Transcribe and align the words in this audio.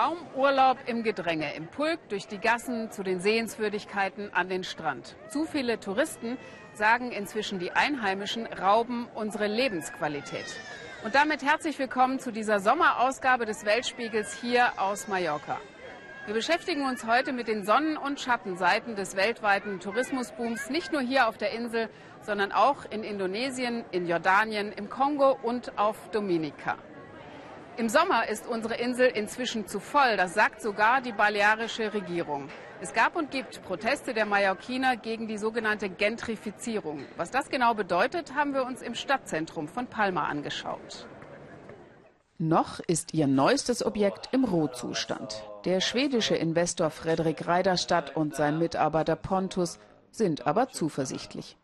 Kaum 0.00 0.18
Urlaub 0.36 0.78
im 0.86 1.02
Gedränge, 1.02 1.52
im 1.56 1.66
Pulk, 1.66 1.98
durch 2.08 2.28
die 2.28 2.38
Gassen, 2.38 2.92
zu 2.92 3.02
den 3.02 3.18
Sehenswürdigkeiten, 3.18 4.32
an 4.32 4.48
den 4.48 4.62
Strand. 4.62 5.16
Zu 5.28 5.44
viele 5.44 5.80
Touristen, 5.80 6.38
sagen 6.72 7.10
inzwischen 7.10 7.58
die 7.58 7.72
Einheimischen, 7.72 8.46
rauben 8.46 9.08
unsere 9.16 9.48
Lebensqualität. 9.48 10.44
Und 11.02 11.16
damit 11.16 11.42
herzlich 11.42 11.80
willkommen 11.80 12.20
zu 12.20 12.30
dieser 12.30 12.60
Sommerausgabe 12.60 13.44
des 13.44 13.64
Weltspiegels 13.64 14.40
hier 14.40 14.70
aus 14.76 15.08
Mallorca. 15.08 15.58
Wir 16.26 16.34
beschäftigen 16.34 16.86
uns 16.86 17.04
heute 17.04 17.32
mit 17.32 17.48
den 17.48 17.64
Sonnen- 17.64 17.96
und 17.96 18.20
Schattenseiten 18.20 18.94
des 18.94 19.16
weltweiten 19.16 19.80
Tourismusbooms, 19.80 20.70
nicht 20.70 20.92
nur 20.92 21.00
hier 21.00 21.26
auf 21.26 21.38
der 21.38 21.50
Insel, 21.50 21.88
sondern 22.20 22.52
auch 22.52 22.84
in 22.88 23.02
Indonesien, 23.02 23.84
in 23.90 24.06
Jordanien, 24.06 24.70
im 24.70 24.90
Kongo 24.90 25.36
und 25.42 25.76
auf 25.76 25.96
Dominika. 26.12 26.76
Im 27.78 27.88
Sommer 27.88 28.28
ist 28.28 28.48
unsere 28.48 28.74
Insel 28.74 29.06
inzwischen 29.06 29.68
zu 29.68 29.78
voll, 29.78 30.16
das 30.16 30.34
sagt 30.34 30.62
sogar 30.62 31.00
die 31.00 31.12
balearische 31.12 31.94
Regierung. 31.94 32.48
Es 32.80 32.92
gab 32.92 33.14
und 33.14 33.30
gibt 33.30 33.62
Proteste 33.62 34.14
der 34.14 34.26
Mallorquiner 34.26 34.96
gegen 34.96 35.28
die 35.28 35.38
sogenannte 35.38 35.88
Gentrifizierung. 35.88 37.04
Was 37.16 37.30
das 37.30 37.48
genau 37.50 37.74
bedeutet, 37.74 38.34
haben 38.34 38.52
wir 38.52 38.66
uns 38.66 38.82
im 38.82 38.96
Stadtzentrum 38.96 39.68
von 39.68 39.86
Palma 39.86 40.24
angeschaut. 40.26 41.06
Noch 42.36 42.80
ist 42.80 43.14
ihr 43.14 43.28
neuestes 43.28 43.86
Objekt 43.86 44.30
im 44.32 44.42
Rohzustand. 44.42 45.44
Der 45.64 45.80
schwedische 45.80 46.34
Investor 46.34 46.90
Fredrik 46.90 47.46
Reiderstadt 47.46 48.16
und 48.16 48.34
sein 48.34 48.58
Mitarbeiter 48.58 49.14
Pontus 49.14 49.78
sind 50.10 50.48
aber 50.48 50.70
zuversichtlich. 50.70 51.56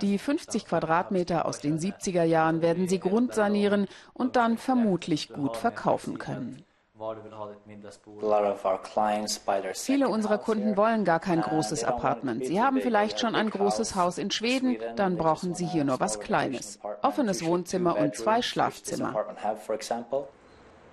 Die 0.00 0.18
50 0.18 0.66
Quadratmeter 0.66 1.44
aus 1.44 1.60
den 1.60 1.78
70er 1.78 2.22
Jahren 2.22 2.62
werden 2.62 2.88
sie 2.88 2.98
grundsanieren 2.98 3.88
und 4.14 4.36
dann 4.36 4.56
vermutlich 4.56 5.28
gut 5.30 5.56
verkaufen 5.56 6.18
können. 6.18 6.64
Viele 9.72 10.08
unserer 10.08 10.38
Kunden 10.38 10.76
wollen 10.76 11.04
gar 11.04 11.20
kein 11.20 11.40
großes 11.40 11.84
Apartment. 11.84 12.46
Sie 12.46 12.60
haben 12.60 12.80
vielleicht 12.80 13.20
schon 13.20 13.34
ein 13.34 13.50
großes 13.50 13.94
Haus 13.96 14.18
in 14.18 14.30
Schweden, 14.30 14.76
dann 14.96 15.16
brauchen 15.16 15.54
sie 15.54 15.66
hier 15.66 15.84
nur 15.84 16.00
was 16.00 16.20
Kleines. 16.20 16.78
Offenes 17.02 17.44
Wohnzimmer 17.44 17.98
und 17.98 18.14
zwei 18.16 18.42
Schlafzimmer. 18.42 19.14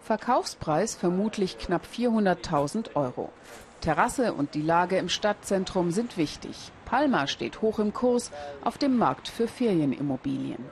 Verkaufspreis 0.01 0.95
vermutlich 0.95 1.57
knapp 1.57 1.83
400.000 1.85 2.95
Euro. 2.95 3.29
Terrasse 3.81 4.33
und 4.33 4.53
die 4.53 4.61
Lage 4.61 4.97
im 4.97 5.09
Stadtzentrum 5.09 5.91
sind 5.91 6.17
wichtig. 6.17 6.71
Palma 6.85 7.27
steht 7.27 7.61
hoch 7.61 7.79
im 7.79 7.93
Kurs 7.93 8.31
auf 8.63 8.77
dem 8.77 8.97
Markt 8.97 9.27
für 9.27 9.47
Ferienimmobilien. 9.47 10.63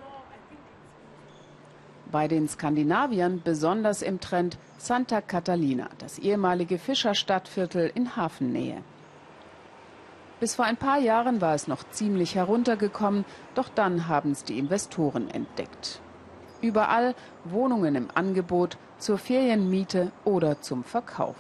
Bei 2.12 2.28
den 2.28 2.48
Skandinaviern 2.48 3.42
besonders 3.44 4.02
im 4.02 4.20
Trend 4.20 4.58
Santa 4.78 5.22
Catalina, 5.22 5.90
das 5.98 6.20
ehemalige 6.20 6.78
Fischerstadtviertel 6.78 7.92
in 7.94 8.16
Hafennähe. 8.16 8.82
Bis 10.40 10.56
vor 10.56 10.66
ein 10.66 10.78
paar 10.78 11.00
Jahren 11.00 11.42
war 11.42 11.56
es 11.56 11.68
noch 11.68 11.84
ziemlich 11.90 12.36
heruntergekommen, 12.36 13.26
doch 13.56 13.70
dann 13.70 14.08
haben 14.08 14.32
es 14.32 14.44
die 14.44 14.60
Investoren 14.60 15.30
entdeckt. 15.30 16.02
Überall 16.62 17.16
Wohnungen 17.44 17.96
im 17.96 18.10
Angebot 18.14 18.78
zur 18.98 19.18
Ferienmiete 19.18 20.12
oder 20.24 20.62
zum 20.62 20.84
Verkauf. 20.84 21.36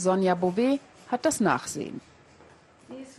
Sonja 0.00 0.34
Bouvet 0.34 0.80
hat 1.08 1.24
das 1.24 1.40
Nachsehen. 1.40 2.00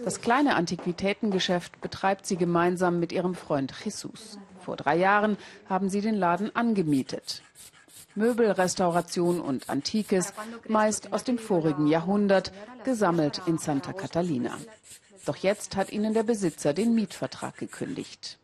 Das 0.04 0.20
kleine 0.20 0.56
Antiquitätengeschäft 0.56 1.80
betreibt 1.80 2.26
sie 2.26 2.36
gemeinsam 2.36 3.00
mit 3.00 3.12
ihrem 3.12 3.36
Freund 3.36 3.74
Jesus. 3.84 4.38
Vor 4.60 4.76
drei 4.76 4.98
Jahren 4.98 5.38
haben 5.70 5.90
sie 5.90 6.02
den 6.02 6.16
Laden 6.16 6.54
angemietet. 6.56 7.42
Möbelrestauration 8.16 9.40
und 9.40 9.70
Antikes, 9.70 10.34
meist 10.68 11.14
aus 11.14 11.24
dem 11.24 11.38
vorigen 11.38 11.88
Jahrhundert, 11.88 12.52
gesammelt 12.84 13.42
in 13.46 13.58
Santa 13.58 13.94
Catalina. 13.94 14.58
Doch 15.26 15.38
jetzt 15.38 15.76
hat 15.76 15.92
ihnen 15.92 16.14
der 16.14 16.24
Besitzer 16.24 16.74
den 16.74 16.94
Mietvertrag 16.94 17.58
gekündigt. 17.58 18.38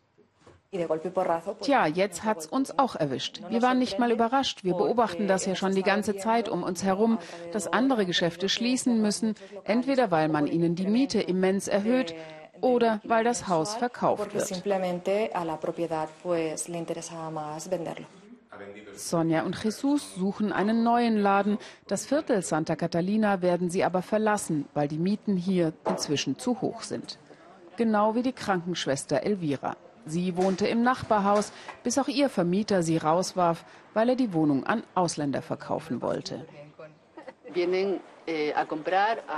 Tja, 1.62 1.86
jetzt 1.86 2.24
hat's 2.24 2.46
uns 2.46 2.78
auch 2.78 2.94
erwischt. 2.94 3.40
Wir 3.48 3.62
waren 3.62 3.78
nicht 3.78 3.98
mal 3.98 4.12
überrascht. 4.12 4.64
Wir 4.64 4.74
beobachten 4.74 5.26
das 5.26 5.46
ja 5.46 5.54
schon 5.54 5.74
die 5.74 5.82
ganze 5.82 6.16
Zeit 6.16 6.50
um 6.50 6.62
uns 6.62 6.82
herum, 6.82 7.18
dass 7.52 7.66
andere 7.68 8.04
Geschäfte 8.04 8.50
schließen 8.50 9.00
müssen, 9.00 9.34
entweder 9.64 10.10
weil 10.10 10.28
man 10.28 10.46
ihnen 10.46 10.74
die 10.74 10.86
Miete 10.86 11.22
immens 11.22 11.68
erhöht 11.68 12.14
oder 12.60 13.00
weil 13.04 13.24
das 13.24 13.48
Haus 13.48 13.76
verkauft 13.76 14.34
wird. 14.34 14.62
Sonja 18.94 19.42
und 19.44 19.64
Jesus 19.64 20.14
suchen 20.16 20.52
einen 20.52 20.82
neuen 20.82 21.16
Laden. 21.16 21.56
Das 21.86 22.04
Viertel 22.04 22.42
Santa 22.42 22.76
Catalina 22.76 23.40
werden 23.40 23.70
sie 23.70 23.84
aber 23.84 24.02
verlassen, 24.02 24.66
weil 24.74 24.88
die 24.88 24.98
Mieten 24.98 25.36
hier 25.36 25.72
inzwischen 25.88 26.38
zu 26.38 26.60
hoch 26.60 26.82
sind. 26.82 27.18
Genau 27.76 28.14
wie 28.14 28.22
die 28.22 28.32
Krankenschwester 28.32 29.22
Elvira. 29.22 29.76
Sie 30.08 30.36
wohnte 30.36 30.66
im 30.66 30.82
Nachbarhaus, 30.82 31.52
bis 31.84 31.98
auch 31.98 32.08
ihr 32.08 32.28
Vermieter 32.28 32.82
sie 32.82 32.96
rauswarf, 32.96 33.64
weil 33.94 34.08
er 34.10 34.16
die 34.16 34.32
Wohnung 34.32 34.64
an 34.64 34.82
Ausländer 34.94 35.42
verkaufen 35.42 36.00
wollte. 36.00 36.46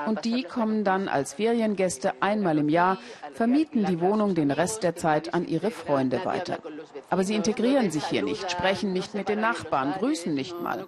Und 0.07 0.25
die 0.25 0.43
kommen 0.43 0.83
dann 0.85 1.09
als 1.09 1.35
Feriengäste 1.35 2.21
einmal 2.21 2.59
im 2.59 2.69
Jahr, 2.69 2.99
vermieten 3.35 3.85
die 3.85 4.01
Wohnung 4.01 4.35
den 4.35 4.51
Rest 4.51 4.83
der 4.83 4.97
Zeit 4.97 5.33
an 5.33 5.47
ihre 5.47 5.71
Freunde 5.71 6.25
weiter. 6.25 6.59
Aber 7.09 7.23
sie 7.23 7.37
integrieren 7.37 7.91
sich 7.91 8.05
hier 8.07 8.23
nicht, 8.23 8.51
sprechen 8.51 8.93
nicht 8.93 9.15
mit 9.15 9.29
den 9.29 9.41
Nachbarn, 9.41 9.93
grüßen 9.93 10.35
nicht 10.35 10.61
mal. 10.61 10.87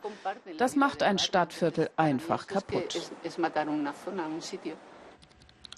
Das 0.58 0.74
macht 0.74 1.02
ein 1.02 1.18
Stadtviertel 1.18 1.90
einfach 1.96 2.46
kaputt. 2.48 3.12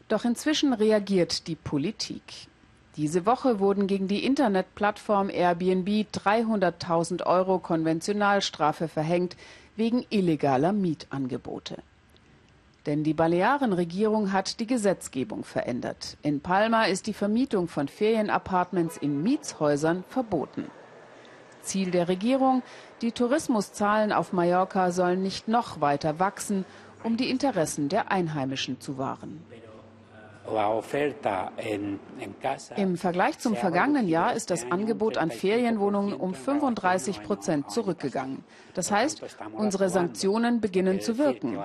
Doch 0.08 0.24
inzwischen 0.24 0.72
reagiert 0.72 1.46
die 1.46 1.56
Politik. 1.56 2.48
Diese 2.96 3.26
Woche 3.26 3.58
wurden 3.58 3.88
gegen 3.88 4.06
die 4.06 4.24
Internetplattform 4.24 5.28
Airbnb 5.28 6.06
300.000 6.12 7.26
Euro 7.26 7.58
Konventionalstrafe 7.58 8.86
verhängt 8.86 9.36
wegen 9.74 10.06
illegaler 10.10 10.72
Mietangebote. 10.72 11.82
Denn 12.86 13.02
die 13.02 13.14
Balearenregierung 13.14 14.32
hat 14.32 14.60
die 14.60 14.66
Gesetzgebung 14.66 15.42
verändert. 15.42 16.16
In 16.22 16.40
Palma 16.40 16.84
ist 16.84 17.08
die 17.08 17.14
Vermietung 17.14 17.66
von 17.66 17.88
Ferienapartments 17.88 18.96
in 18.96 19.22
Mietshäusern 19.22 20.04
verboten. 20.08 20.70
Ziel 21.62 21.90
der 21.90 22.08
Regierung, 22.08 22.62
die 23.00 23.10
Tourismuszahlen 23.10 24.12
auf 24.12 24.32
Mallorca 24.32 24.92
sollen 24.92 25.22
nicht 25.22 25.48
noch 25.48 25.80
weiter 25.80 26.18
wachsen, 26.20 26.64
um 27.02 27.16
die 27.16 27.30
Interessen 27.30 27.88
der 27.88 28.12
Einheimischen 28.12 28.80
zu 28.80 28.98
wahren. 28.98 29.42
Im 32.76 32.96
Vergleich 32.96 33.38
zum 33.38 33.56
vergangenen 33.56 34.08
Jahr 34.08 34.34
ist 34.34 34.50
das 34.50 34.70
Angebot 34.70 35.16
an 35.16 35.30
Ferienwohnungen 35.30 36.12
um 36.12 36.34
35 36.34 37.22
Prozent 37.22 37.70
zurückgegangen. 37.70 38.44
Das 38.74 38.90
heißt, 38.90 39.22
unsere 39.52 39.88
Sanktionen 39.88 40.60
beginnen 40.60 41.00
zu 41.00 41.16
wirken. 41.16 41.58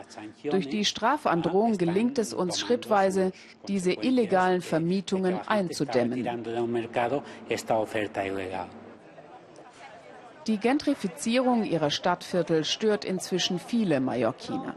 Durch 0.50 0.70
die 0.70 0.86
Strafandrohung 0.86 1.78
gelingt 1.78 2.20
es 2.20 2.34
uns 2.34 2.60
schrittweise, 2.60 3.32
diese 3.68 3.92
illegalen 3.92 4.62
Vermietungen 4.62 5.40
einzudämmen. 5.46 6.28
Die 10.48 10.58
Gentrifizierung 10.58 11.64
ihrer 11.66 11.92
Stadtviertel 11.92 12.64
stört 12.64 13.04
inzwischen 13.04 13.60
viele 13.60 14.00
Mallorquiner. 14.00 14.76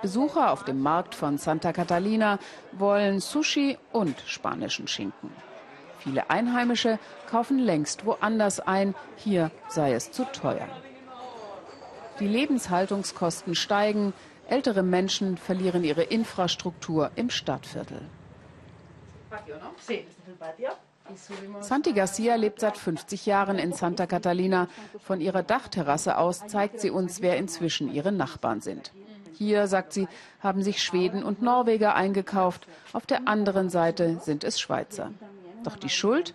Besucher 0.00 0.50
auf 0.50 0.64
dem 0.64 0.80
Markt 0.80 1.14
von 1.14 1.38
Santa 1.38 1.72
Catalina 1.72 2.38
wollen 2.72 3.20
Sushi 3.20 3.78
und 3.92 4.20
spanischen 4.26 4.88
Schinken. 4.88 5.30
Viele 5.98 6.30
Einheimische 6.30 6.98
kaufen 7.30 7.58
längst 7.58 8.04
woanders 8.04 8.58
ein, 8.58 8.94
hier 9.16 9.50
sei 9.68 9.92
es 9.92 10.10
zu 10.10 10.24
teuer. 10.24 10.68
Die 12.18 12.26
Lebenshaltungskosten 12.26 13.54
steigen, 13.54 14.12
ältere 14.48 14.82
Menschen 14.82 15.36
verlieren 15.36 15.84
ihre 15.84 16.02
Infrastruktur 16.02 17.10
im 17.14 17.30
Stadtviertel. 17.30 18.00
Santi 21.60 21.92
Garcia 21.92 22.34
lebt 22.34 22.60
seit 22.60 22.76
50 22.76 23.26
Jahren 23.26 23.58
in 23.58 23.72
Santa 23.72 24.06
Catalina. 24.06 24.68
Von 25.00 25.20
ihrer 25.20 25.42
Dachterrasse 25.42 26.18
aus 26.18 26.46
zeigt 26.46 26.80
sie 26.80 26.90
uns, 26.90 27.22
wer 27.22 27.36
inzwischen 27.36 27.92
ihre 27.92 28.12
Nachbarn 28.12 28.60
sind. 28.60 28.92
Hier, 29.34 29.66
sagt 29.66 29.92
sie, 29.92 30.08
haben 30.40 30.62
sich 30.62 30.82
Schweden 30.82 31.22
und 31.24 31.42
Norweger 31.42 31.94
eingekauft. 31.94 32.66
Auf 32.92 33.06
der 33.06 33.28
anderen 33.28 33.70
Seite 33.70 34.20
sind 34.22 34.44
es 34.44 34.60
Schweizer. 34.60 35.10
Doch 35.64 35.76
die 35.76 35.88
Schuld 35.88 36.34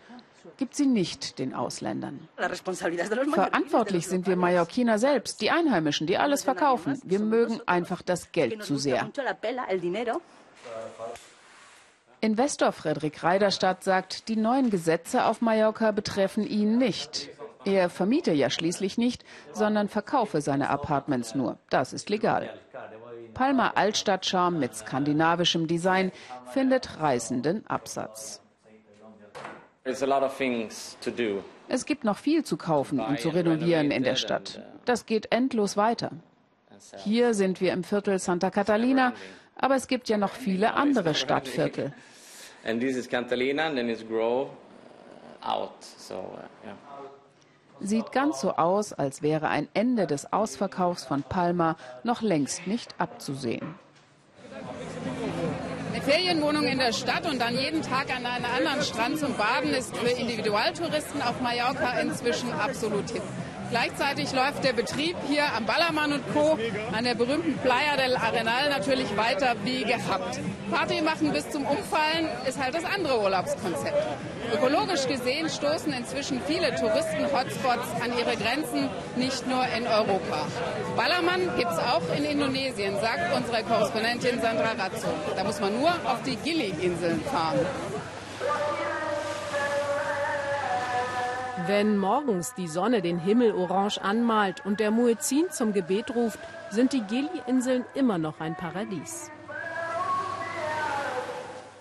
gibt 0.58 0.76
sie 0.76 0.88
nicht 0.88 1.40
den 1.40 1.54
Ausländern. 1.54 2.28
Verantwortlich 2.36 4.08
sind 4.08 4.28
wir 4.28 4.36
Mallorquiner 4.36 4.98
selbst, 5.00 5.42
die 5.42 5.52
Einheimischen, 5.52 6.08
die 6.08 6.18
alles 6.18 6.44
verkaufen. 6.44 7.00
Wir 7.04 7.20
mögen 7.20 7.62
einfach 7.66 8.02
das 8.02 8.32
Geld 8.32 8.64
zu 8.64 8.78
sehr. 8.78 9.10
Investor 12.20 12.72
Frederik 12.72 13.24
Reiderstadt 13.24 13.84
sagt, 13.84 14.28
die 14.28 14.36
neuen 14.36 14.72
Gesetze 14.72 15.26
auf 15.26 15.42
Mallorca 15.42 15.92
betreffen 15.92 16.48
ihn 16.48 16.80
nicht. 16.80 17.30
Er 17.68 17.90
vermiete 17.90 18.32
ja 18.32 18.50
schließlich 18.50 18.98
nicht, 18.98 19.26
sondern 19.52 19.90
verkaufe 19.90 20.40
seine 20.40 20.70
Apartments 20.70 21.36
nur. 21.36 21.58
Das 21.70 21.92
ist 21.92 22.10
legal. 22.10 22.50
Palma 23.34 23.72
Altstadtcharme 23.76 24.58
mit 24.58 24.74
skandinavischem 24.74 25.68
Design 25.68 26.14
findet 26.54 27.02
reißenden 27.02 27.68
Absatz. 27.68 28.42
Es 31.68 31.86
gibt 31.86 32.04
noch 32.06 32.18
viel 32.18 32.46
zu 32.46 32.56
kaufen 32.56 33.02
und 33.02 33.20
zu 33.20 33.30
renovieren 33.30 33.92
in 33.92 34.04
der 34.04 34.16
Stadt. 34.16 34.62
Das 34.86 35.06
geht 35.06 35.32
endlos 35.34 35.76
weiter. 35.76 36.12
Hier 37.04 37.34
sind 37.34 37.60
wir 37.60 37.74
im 37.74 37.84
Viertel 37.84 38.18
Santa 38.20 38.50
Catalina, 38.50 39.12
aber 39.58 39.76
es 39.76 39.88
gibt 39.88 40.08
ja 40.08 40.18
noch 40.18 40.34
viele 40.34 40.76
andere 40.76 41.14
Stadtviertel. 41.16 41.94
And 42.66 42.82
this 42.82 42.96
is 42.96 43.08
Catalina, 43.08 43.68
and 43.68 43.78
then 43.78 43.90
it's 43.90 44.06
grow 44.06 44.50
out. 45.42 45.84
So, 45.98 46.16
uh, 46.16 46.66
yeah. 46.66 46.87
Sieht 47.80 48.12
ganz 48.12 48.42
so 48.42 48.54
aus, 48.54 48.94
als 48.94 49.22
wäre 49.22 49.50
ein 49.50 49.68
Ende 49.74 50.08
des 50.08 50.34
Ausverkaufs 50.34 51.04
von 51.06 51.24
Palma 51.24 51.76
noch 52.04 52.22
längst 52.22 52.66
nicht 52.66 52.96
abzusehen. 52.98 53.76
Eine 55.94 56.02
Ferienwohnung 56.02 56.64
in 56.64 56.80
der 56.80 56.94
Stadt 56.94 57.30
und 57.30 57.40
dann 57.40 57.58
jeden 57.58 57.82
Tag 57.82 58.16
an 58.16 58.26
einem 58.26 58.46
anderen 58.46 58.82
Strand 58.82 59.20
zum 59.20 59.36
Baden 59.36 59.74
ist 59.74 59.96
für 59.96 60.10
Individualtouristen 60.10 61.22
auf 61.22 61.40
Mallorca 61.42 62.00
inzwischen 62.00 62.52
absolut 62.52 63.10
hip. 63.12 63.24
Gleichzeitig 63.70 64.32
läuft 64.34 64.64
der 64.64 64.74
Betrieb 64.74 65.16
hier 65.28 65.54
am 65.54 65.66
Ballermann 65.66 66.14
und 66.14 66.34
Co. 66.34 66.58
an 66.96 67.04
der 67.04 67.16
berühmten 67.16 67.58
Playa 67.58 67.98
del 67.98 68.16
Arenal 68.16 68.70
natürlich 68.70 69.16
weiter 69.18 69.56
wie 69.64 69.84
gehabt. 69.84 70.40
Party 70.72 71.02
machen 71.02 71.32
bis 71.32 71.50
zum 71.50 71.66
Umfallen 71.66 72.30
ist 72.48 72.62
halt 72.62 72.76
das 72.76 72.86
andere 72.86 73.22
Urlaubskonzept. 73.22 74.08
Ökologisch 74.54 75.08
gesehen 75.08 75.50
stoßen 75.50 75.92
inzwischen 75.92 76.42
viele 76.48 76.74
Touristen-Hotspots 76.76 78.02
an 78.02 78.18
ihre 78.18 78.38
Grenzen, 78.38 78.90
nicht 79.18 79.46
nur 79.48 79.66
in 79.78 79.86
Europa. 79.86 80.48
Ballermann 80.96 81.58
gibt 81.58 81.72
es 81.72 81.80
auch 81.80 82.04
in 82.18 82.24
Indonesien, 82.24 82.96
sagt 83.02 83.36
unsere 83.36 83.64
Korrespondentin 83.64 84.40
Sandra 84.42 84.72
Razzo. 84.78 85.08
Da 85.36 85.44
muss 85.44 85.60
man 85.60 85.78
nur 85.78 85.90
auf 85.90 86.22
die 86.26 86.38
Gili-Inseln 86.38 87.22
fahren. 87.22 87.60
Wenn 91.66 91.98
morgens 91.98 92.54
die 92.54 92.68
Sonne 92.68 93.02
den 93.02 93.18
Himmel 93.18 93.52
orange 93.52 94.00
anmalt 94.00 94.64
und 94.64 94.80
der 94.80 94.92
Muezzin 94.92 95.50
zum 95.50 95.74
Gebet 95.74 96.14
ruft, 96.14 96.38
sind 96.70 96.94
die 96.94 97.02
Gili-Inseln 97.02 97.84
immer 97.96 98.20
noch 98.20 98.40
ein 98.40 98.56
Paradies. 98.56 99.32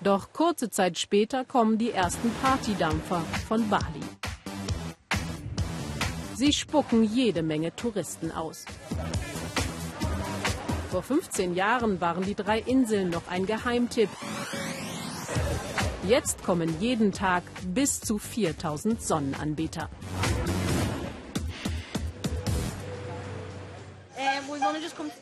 Doch 0.00 0.32
kurze 0.32 0.70
Zeit 0.70 0.98
später 0.98 1.44
kommen 1.44 1.76
die 1.76 1.90
ersten 1.90 2.30
Partydampfer 2.42 3.20
von 3.46 3.68
Bali. 3.68 3.82
Sie 6.34 6.52
spucken 6.54 7.04
jede 7.04 7.42
Menge 7.42 7.74
Touristen 7.76 8.30
aus. 8.30 8.64
Vor 10.90 11.02
15 11.02 11.54
Jahren 11.54 12.00
waren 12.00 12.24
die 12.24 12.34
drei 12.34 12.60
Inseln 12.60 13.10
noch 13.10 13.28
ein 13.28 13.44
Geheimtipp. 13.44 14.08
Jetzt 16.08 16.44
kommen 16.44 16.80
jeden 16.80 17.10
Tag 17.10 17.42
bis 17.74 18.00
zu 18.00 18.18
4000 18.18 19.02
Sonnenanbeter. 19.02 19.88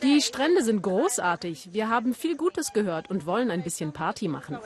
Die 0.02 0.20
Strände 0.20 0.62
sind 0.62 0.82
großartig. 0.82 1.70
Wir 1.72 1.88
haben 1.88 2.12
viel 2.12 2.36
Gutes 2.36 2.72
gehört 2.74 3.08
und 3.08 3.24
wollen 3.24 3.50
ein 3.50 3.62
bisschen 3.62 3.92
Party 3.92 4.28
machen. 4.28 4.58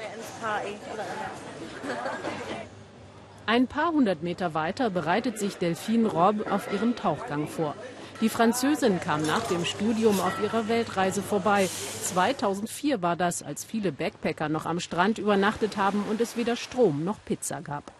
Ein 3.46 3.66
paar 3.68 3.92
hundert 3.92 4.22
Meter 4.22 4.54
weiter 4.54 4.90
bereitet 4.90 5.38
sich 5.38 5.56
Delphine 5.56 6.08
Rob 6.08 6.50
auf 6.50 6.72
ihren 6.72 6.96
Tauchgang 6.96 7.46
vor. 7.46 7.74
Die 8.20 8.28
Französin 8.28 8.98
kam 9.00 9.22
nach 9.22 9.46
dem 9.46 9.64
Studium 9.64 10.18
auf 10.18 10.42
ihrer 10.42 10.66
Weltreise 10.66 11.22
vorbei. 11.22 11.68
2004 12.02 13.00
war 13.00 13.14
das, 13.14 13.44
als 13.44 13.64
viele 13.64 13.92
Backpacker 13.92 14.48
noch 14.48 14.66
am 14.66 14.80
Strand 14.80 15.18
übernachtet 15.18 15.76
haben 15.76 16.04
und 16.10 16.20
es 16.20 16.36
weder 16.36 16.56
Strom 16.56 17.04
noch 17.04 17.18
Pizza 17.24 17.60
gab. 17.60 17.92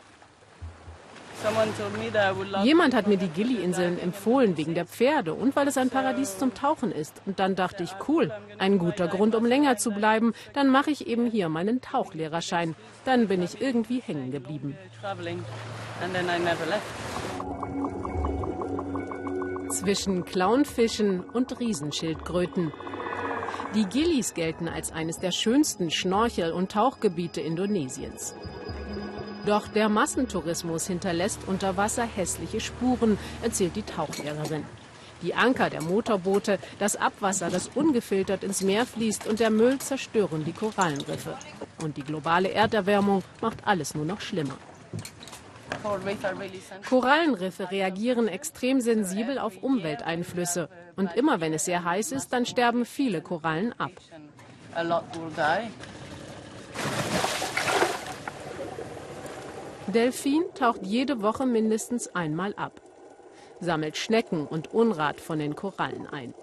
Jemand 2.64 2.94
hat 2.94 3.06
mir 3.06 3.16
die 3.16 3.28
Gili-Inseln 3.28 4.00
empfohlen 4.00 4.56
wegen 4.56 4.74
der 4.74 4.86
Pferde 4.86 5.34
und 5.34 5.54
weil 5.54 5.68
es 5.68 5.78
ein 5.78 5.88
Paradies 5.88 6.36
zum 6.36 6.52
Tauchen 6.52 6.90
ist. 6.90 7.22
Und 7.26 7.38
dann 7.38 7.54
dachte 7.54 7.84
ich, 7.84 7.94
cool, 8.08 8.32
ein 8.58 8.78
guter 8.78 9.06
Grund, 9.06 9.36
um 9.36 9.44
länger 9.44 9.76
zu 9.76 9.92
bleiben. 9.92 10.32
Dann 10.52 10.68
mache 10.68 10.90
ich 10.90 11.06
eben 11.06 11.30
hier 11.30 11.48
meinen 11.48 11.80
Tauchlehrerschein. 11.80 12.74
Dann 13.04 13.28
bin 13.28 13.40
ich 13.40 13.60
irgendwie 13.60 14.00
hängen 14.00 14.32
geblieben. 14.32 14.76
Zwischen 19.70 20.24
Clownfischen 20.24 21.20
und 21.20 21.60
Riesenschildkröten. 21.60 22.72
Die 23.74 23.84
Gilis 23.84 24.32
gelten 24.32 24.66
als 24.66 24.92
eines 24.92 25.18
der 25.18 25.30
schönsten 25.30 25.90
Schnorchel- 25.90 26.52
und 26.52 26.72
Tauchgebiete 26.72 27.40
Indonesiens. 27.42 28.34
Doch 29.44 29.68
der 29.68 29.88
Massentourismus 29.88 30.86
hinterlässt 30.86 31.40
unter 31.46 31.76
Wasser 31.76 32.04
hässliche 32.04 32.60
Spuren, 32.60 33.18
erzählt 33.42 33.76
die 33.76 33.82
Tauchlehrerin. 33.82 34.64
Die 35.22 35.34
Anker 35.34 35.68
der 35.68 35.82
Motorboote, 35.82 36.58
das 36.78 36.96
Abwasser, 36.96 37.50
das 37.50 37.68
ungefiltert 37.74 38.44
ins 38.44 38.62
Meer 38.62 38.86
fließt 38.86 39.26
und 39.26 39.40
der 39.40 39.50
Müll 39.50 39.78
zerstören 39.78 40.44
die 40.44 40.52
Korallenriffe. 40.52 41.36
Und 41.82 41.96
die 41.96 42.04
globale 42.04 42.52
Erderwärmung 42.52 43.22
macht 43.40 43.66
alles 43.66 43.94
nur 43.94 44.04
noch 44.04 44.20
schlimmer. 44.20 44.56
Korallenriffe 46.88 47.70
reagieren 47.70 48.28
extrem 48.28 48.80
sensibel 48.80 49.38
auf 49.38 49.62
Umwelteinflüsse. 49.62 50.68
Und 50.96 51.14
immer 51.16 51.40
wenn 51.40 51.52
es 51.52 51.64
sehr 51.64 51.84
heiß 51.84 52.12
ist, 52.12 52.32
dann 52.32 52.46
sterben 52.46 52.84
viele 52.84 53.20
Korallen 53.20 53.74
ab. 53.78 53.92
Delfin 59.88 60.44
taucht 60.54 60.82
jede 60.82 61.22
Woche 61.22 61.46
mindestens 61.46 62.14
einmal 62.14 62.54
ab, 62.54 62.80
sammelt 63.60 63.96
Schnecken 63.96 64.46
und 64.46 64.74
Unrat 64.74 65.20
von 65.20 65.38
den 65.38 65.56
Korallen 65.56 66.06
ein. 66.06 66.34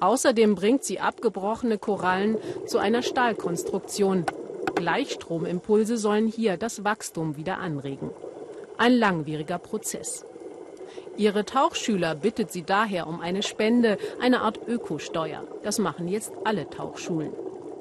Außerdem 0.00 0.54
bringt 0.54 0.84
sie 0.84 0.98
abgebrochene 0.98 1.78
Korallen 1.78 2.38
zu 2.66 2.78
einer 2.78 3.02
Stahlkonstruktion, 3.02 4.24
Gleichstromimpulse 4.74 5.96
sollen 5.96 6.26
hier 6.26 6.56
das 6.56 6.84
Wachstum 6.84 7.36
wieder 7.36 7.58
anregen. 7.58 8.10
Ein 8.78 8.94
langwieriger 8.94 9.58
Prozess. 9.58 10.24
Ihre 11.16 11.44
Tauchschüler 11.44 12.14
bittet 12.14 12.50
sie 12.50 12.62
daher 12.62 13.06
um 13.06 13.20
eine 13.20 13.42
Spende, 13.42 13.98
eine 14.20 14.40
Art 14.40 14.60
Ökosteuer. 14.66 15.44
Das 15.62 15.78
machen 15.78 16.08
jetzt 16.08 16.32
alle 16.44 16.68
Tauchschulen. 16.68 17.32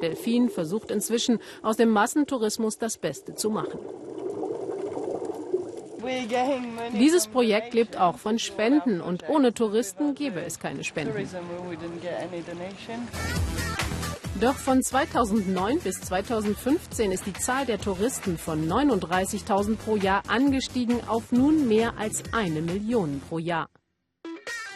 Delfin 0.01 0.49
versucht 0.49 0.91
inzwischen 0.91 1.39
aus 1.61 1.77
dem 1.77 1.89
Massentourismus 1.89 2.77
das 2.77 2.97
Beste 2.97 3.35
zu 3.35 3.49
machen. 3.49 3.79
Dieses 6.99 7.27
Projekt 7.27 7.73
lebt 7.73 7.97
auch 7.97 8.17
von 8.17 8.39
Spenden 8.39 9.01
und 9.01 9.29
ohne 9.29 9.53
Touristen 9.53 10.15
gäbe 10.15 10.41
es 10.41 10.59
keine 10.59 10.83
Spenden. 10.83 11.27
Doch 14.41 14.55
von 14.55 14.81
2009 14.81 15.81
bis 15.81 16.01
2015 16.01 17.11
ist 17.11 17.27
die 17.27 17.33
Zahl 17.33 17.67
der 17.67 17.77
Touristen 17.79 18.39
von 18.39 18.67
39.000 18.67 19.77
pro 19.77 19.97
Jahr 19.97 20.23
angestiegen 20.27 21.07
auf 21.07 21.31
nun 21.31 21.67
mehr 21.67 21.93
als 21.99 22.23
eine 22.33 22.63
Million 22.63 23.21
pro 23.29 23.37
Jahr. 23.37 23.69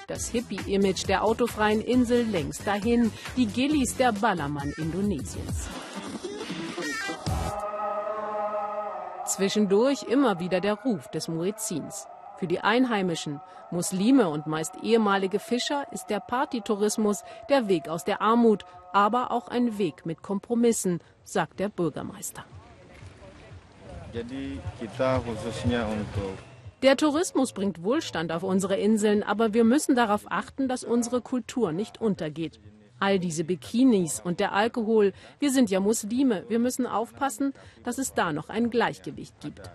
Das 0.07 0.29
Hippie-Image 0.29 1.07
der 1.07 1.23
autofreien 1.23 1.81
Insel 1.81 2.25
längst 2.25 2.67
dahin, 2.67 3.11
die 3.37 3.47
Gillis 3.47 3.97
der 3.97 4.11
Ballermann 4.11 4.71
Indonesiens. 4.77 5.67
Zwischendurch 9.25 10.03
immer 10.03 10.39
wieder 10.39 10.61
der 10.61 10.75
Ruf 10.75 11.07
des 11.07 11.27
Muezzins. 11.27 12.05
Für 12.37 12.45
die 12.45 12.59
Einheimischen, 12.59 13.41
Muslime 13.71 14.29
und 14.29 14.45
meist 14.45 14.75
ehemalige 14.83 15.39
Fischer 15.39 15.87
ist 15.91 16.11
der 16.11 16.19
Partytourismus 16.19 17.23
der 17.49 17.67
Weg 17.67 17.89
aus 17.89 18.03
der 18.03 18.21
Armut, 18.21 18.63
aber 18.95 19.31
auch 19.31 19.49
ein 19.49 19.77
Weg 19.77 20.05
mit 20.05 20.21
Kompromissen, 20.23 21.01
sagt 21.25 21.59
der 21.59 21.67
Bürgermeister. 21.67 22.45
Der 26.81 26.95
Tourismus 26.95 27.51
bringt 27.51 27.83
Wohlstand 27.83 28.31
auf 28.31 28.43
unsere 28.43 28.77
Inseln, 28.77 29.21
aber 29.21 29.53
wir 29.53 29.65
müssen 29.65 29.95
darauf 29.95 30.25
achten, 30.29 30.69
dass 30.69 30.85
unsere 30.85 31.19
Kultur 31.19 31.73
nicht 31.73 31.99
untergeht. 31.99 32.61
All 32.97 33.19
diese 33.19 33.43
Bikinis 33.43 34.21
und 34.23 34.39
der 34.39 34.53
Alkohol, 34.53 35.11
wir 35.39 35.51
sind 35.51 35.69
ja 35.69 35.81
Muslime, 35.81 36.45
wir 36.47 36.59
müssen 36.59 36.87
aufpassen, 36.87 37.53
dass 37.83 37.97
es 37.97 38.13
da 38.13 38.31
noch 38.31 38.47
ein 38.47 38.69
Gleichgewicht 38.69 39.41
gibt. 39.41 39.69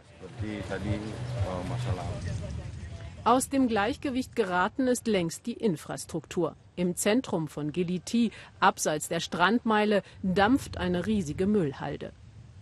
Aus 3.24 3.50
dem 3.50 3.68
Gleichgewicht 3.68 4.34
geraten 4.34 4.86
ist 4.86 5.06
längst 5.06 5.44
die 5.44 5.52
Infrastruktur. 5.52 6.56
Im 6.74 6.96
Zentrum 6.96 7.48
von 7.48 7.70
Giliti, 7.70 8.32
abseits 8.60 9.08
der 9.08 9.20
Strandmeile, 9.20 10.02
dampft 10.22 10.78
eine 10.78 11.06
riesige 11.06 11.46
Müllhalde. 11.46 12.12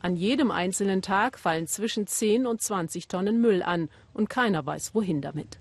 An 0.00 0.16
jedem 0.16 0.50
einzelnen 0.50 1.00
Tag 1.00 1.38
fallen 1.38 1.68
zwischen 1.68 2.08
10 2.08 2.44
und 2.46 2.60
20 2.60 3.06
Tonnen 3.06 3.40
Müll 3.40 3.62
an 3.62 3.88
und 4.14 4.28
keiner 4.28 4.66
weiß, 4.66 4.96
wohin 4.96 5.20
damit. 5.20 5.58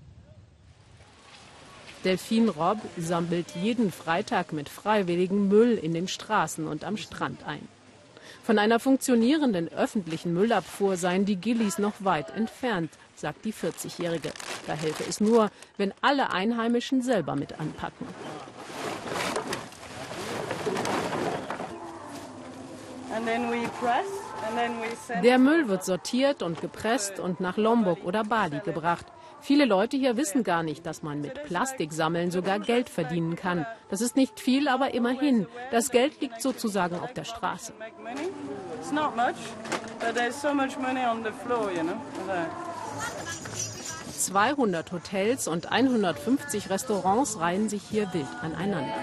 Delphine 2.04 2.50
Robb 2.50 2.78
sammelt 2.96 3.54
jeden 3.54 3.92
Freitag 3.92 4.52
mit 4.52 4.68
Freiwilligen 4.68 5.46
Müll 5.46 5.74
in 5.74 5.94
den 5.94 6.08
Straßen 6.08 6.66
und 6.66 6.82
am 6.82 6.96
Strand 6.96 7.46
ein. 7.46 7.66
Von 8.42 8.58
einer 8.58 8.80
funktionierenden 8.80 9.68
öffentlichen 9.68 10.32
Müllabfuhr 10.32 10.96
seien 10.96 11.24
die 11.24 11.36
Gillies 11.36 11.78
noch 11.78 11.94
weit 12.00 12.34
entfernt, 12.34 12.90
sagt 13.20 13.44
die 13.44 13.52
40-Jährige. 13.52 14.30
Da 14.66 14.74
helfe 14.74 15.04
es 15.08 15.20
nur, 15.20 15.50
wenn 15.76 15.92
alle 16.00 16.30
Einheimischen 16.30 17.02
selber 17.02 17.36
mit 17.36 17.58
anpacken. 17.58 18.06
Der 25.22 25.38
Müll 25.38 25.68
wird 25.68 25.84
sortiert 25.84 26.42
und 26.42 26.60
gepresst 26.60 27.18
und 27.18 27.40
nach 27.40 27.56
Lombok 27.56 28.04
oder 28.04 28.24
Bali 28.24 28.60
gebracht. 28.60 29.06
Viele 29.40 29.64
Leute 29.64 29.96
hier 29.96 30.16
wissen 30.16 30.42
gar 30.42 30.62
nicht, 30.62 30.84
dass 30.84 31.02
man 31.02 31.20
mit 31.20 31.44
Plastiksammeln 31.44 32.30
sogar 32.30 32.58
Geld 32.58 32.88
verdienen 32.88 33.36
kann. 33.36 33.66
Das 33.88 34.00
ist 34.00 34.16
nicht 34.16 34.40
viel, 34.40 34.68
aber 34.68 34.94
immerhin. 34.94 35.46
Das 35.70 35.90
Geld 35.90 36.20
liegt 36.20 36.42
sozusagen 36.42 36.98
auf 36.98 37.12
der 37.12 37.24
Straße. 37.24 37.72
200 44.18 44.92
Hotels 44.92 45.48
und 45.48 45.72
150 45.72 46.70
Restaurants 46.70 47.40
reihen 47.40 47.68
sich 47.68 47.82
hier 47.82 48.12
wild 48.12 48.26
aneinander. 48.42 48.94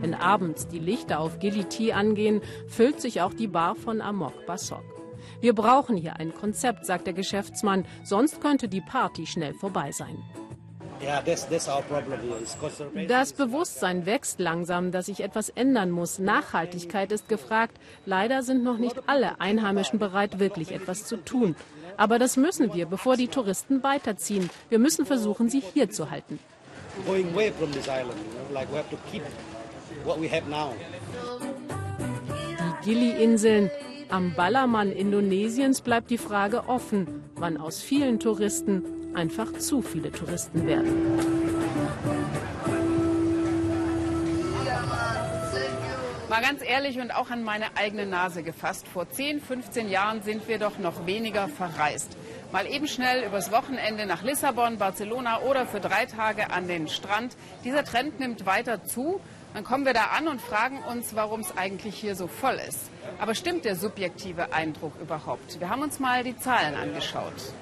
Wenn 0.00 0.14
abends 0.14 0.66
die 0.66 0.80
Lichter 0.80 1.20
auf 1.20 1.38
Giliti 1.38 1.92
angehen, 1.92 2.40
füllt 2.66 3.00
sich 3.00 3.20
auch 3.20 3.34
die 3.34 3.46
Bar 3.46 3.76
von 3.76 4.00
Amok 4.00 4.46
Basok. 4.46 4.82
Wir 5.40 5.54
brauchen 5.54 5.96
hier 5.96 6.16
ein 6.16 6.34
Konzept, 6.34 6.84
sagt 6.84 7.06
der 7.06 7.14
Geschäftsmann, 7.14 7.86
sonst 8.02 8.40
könnte 8.40 8.68
die 8.68 8.80
Party 8.80 9.26
schnell 9.26 9.54
vorbei 9.54 9.92
sein. 9.92 10.22
Das 13.08 13.32
Bewusstsein 13.32 14.06
wächst 14.06 14.38
langsam, 14.38 14.92
dass 14.92 15.06
sich 15.06 15.20
etwas 15.20 15.48
ändern 15.48 15.90
muss. 15.90 16.18
Nachhaltigkeit 16.18 17.10
ist 17.12 17.28
gefragt. 17.28 17.76
Leider 18.06 18.42
sind 18.42 18.62
noch 18.62 18.78
nicht 18.78 19.08
alle 19.08 19.40
Einheimischen 19.40 19.98
bereit, 19.98 20.38
wirklich 20.38 20.72
etwas 20.72 21.04
zu 21.04 21.16
tun. 21.16 21.56
Aber 21.96 22.18
das 22.18 22.36
müssen 22.36 22.72
wir, 22.74 22.86
bevor 22.86 23.16
die 23.16 23.28
Touristen 23.28 23.82
weiterziehen. 23.82 24.48
Wir 24.68 24.78
müssen 24.78 25.04
versuchen, 25.04 25.48
sie 25.48 25.62
hier 25.74 25.90
zu 25.90 26.10
halten. 26.10 26.38
Die 32.84 32.84
Gili-Inseln, 32.84 33.70
am 34.08 34.34
Ballermann 34.34 34.92
Indonesiens 34.92 35.80
bleibt 35.80 36.10
die 36.10 36.18
Frage 36.18 36.68
offen, 36.68 37.24
wann 37.34 37.56
aus 37.56 37.80
vielen 37.80 38.20
Touristen 38.20 39.01
einfach 39.14 39.52
zu 39.58 39.82
viele 39.82 40.10
Touristen 40.10 40.66
werden. 40.66 40.92
Mal 46.28 46.40
ganz 46.40 46.62
ehrlich 46.66 46.98
und 46.98 47.14
auch 47.14 47.28
an 47.28 47.44
meine 47.44 47.76
eigene 47.76 48.06
Nase 48.06 48.42
gefasst. 48.42 48.88
Vor 48.88 49.10
10, 49.10 49.42
15 49.42 49.90
Jahren 49.90 50.22
sind 50.22 50.48
wir 50.48 50.58
doch 50.58 50.78
noch 50.78 51.04
weniger 51.04 51.46
verreist. 51.46 52.16
Mal 52.52 52.66
eben 52.66 52.88
schnell 52.88 53.24
übers 53.24 53.52
Wochenende 53.52 54.06
nach 54.06 54.22
Lissabon, 54.22 54.78
Barcelona 54.78 55.40
oder 55.40 55.66
für 55.66 55.80
drei 55.80 56.06
Tage 56.06 56.50
an 56.50 56.68
den 56.68 56.88
Strand. 56.88 57.36
Dieser 57.64 57.84
Trend 57.84 58.18
nimmt 58.18 58.46
weiter 58.46 58.82
zu. 58.82 59.20
Dann 59.52 59.64
kommen 59.64 59.84
wir 59.84 59.92
da 59.92 60.04
an 60.16 60.26
und 60.26 60.40
fragen 60.40 60.78
uns, 60.90 61.14
warum 61.14 61.40
es 61.40 61.54
eigentlich 61.58 61.96
hier 61.96 62.16
so 62.16 62.28
voll 62.28 62.58
ist. 62.66 62.90
Aber 63.18 63.34
stimmt 63.34 63.66
der 63.66 63.76
subjektive 63.76 64.54
Eindruck 64.54 64.94
überhaupt? 65.02 65.60
Wir 65.60 65.68
haben 65.68 65.82
uns 65.82 66.00
mal 66.00 66.24
die 66.24 66.38
Zahlen 66.38 66.76
angeschaut. 66.76 67.52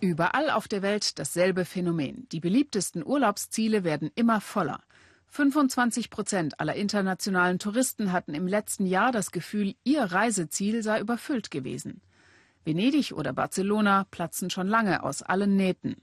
Überall 0.00 0.50
auf 0.50 0.68
der 0.68 0.82
Welt 0.82 1.18
dasselbe 1.18 1.64
Phänomen. 1.64 2.28
Die 2.30 2.40
beliebtesten 2.40 3.04
Urlaubsziele 3.04 3.82
werden 3.82 4.10
immer 4.14 4.40
voller. 4.40 4.80
25 5.28 6.10
Prozent 6.10 6.60
aller 6.60 6.74
internationalen 6.74 7.58
Touristen 7.58 8.12
hatten 8.12 8.34
im 8.34 8.46
letzten 8.46 8.86
Jahr 8.86 9.10
das 9.10 9.30
Gefühl, 9.30 9.74
ihr 9.84 10.02
Reiseziel 10.02 10.82
sei 10.82 11.00
überfüllt 11.00 11.50
gewesen. 11.50 12.00
Venedig 12.64 13.12
oder 13.12 13.32
Barcelona 13.32 14.06
platzen 14.10 14.50
schon 14.50 14.68
lange 14.68 15.02
aus 15.02 15.22
allen 15.22 15.56
Nähten. 15.56 15.96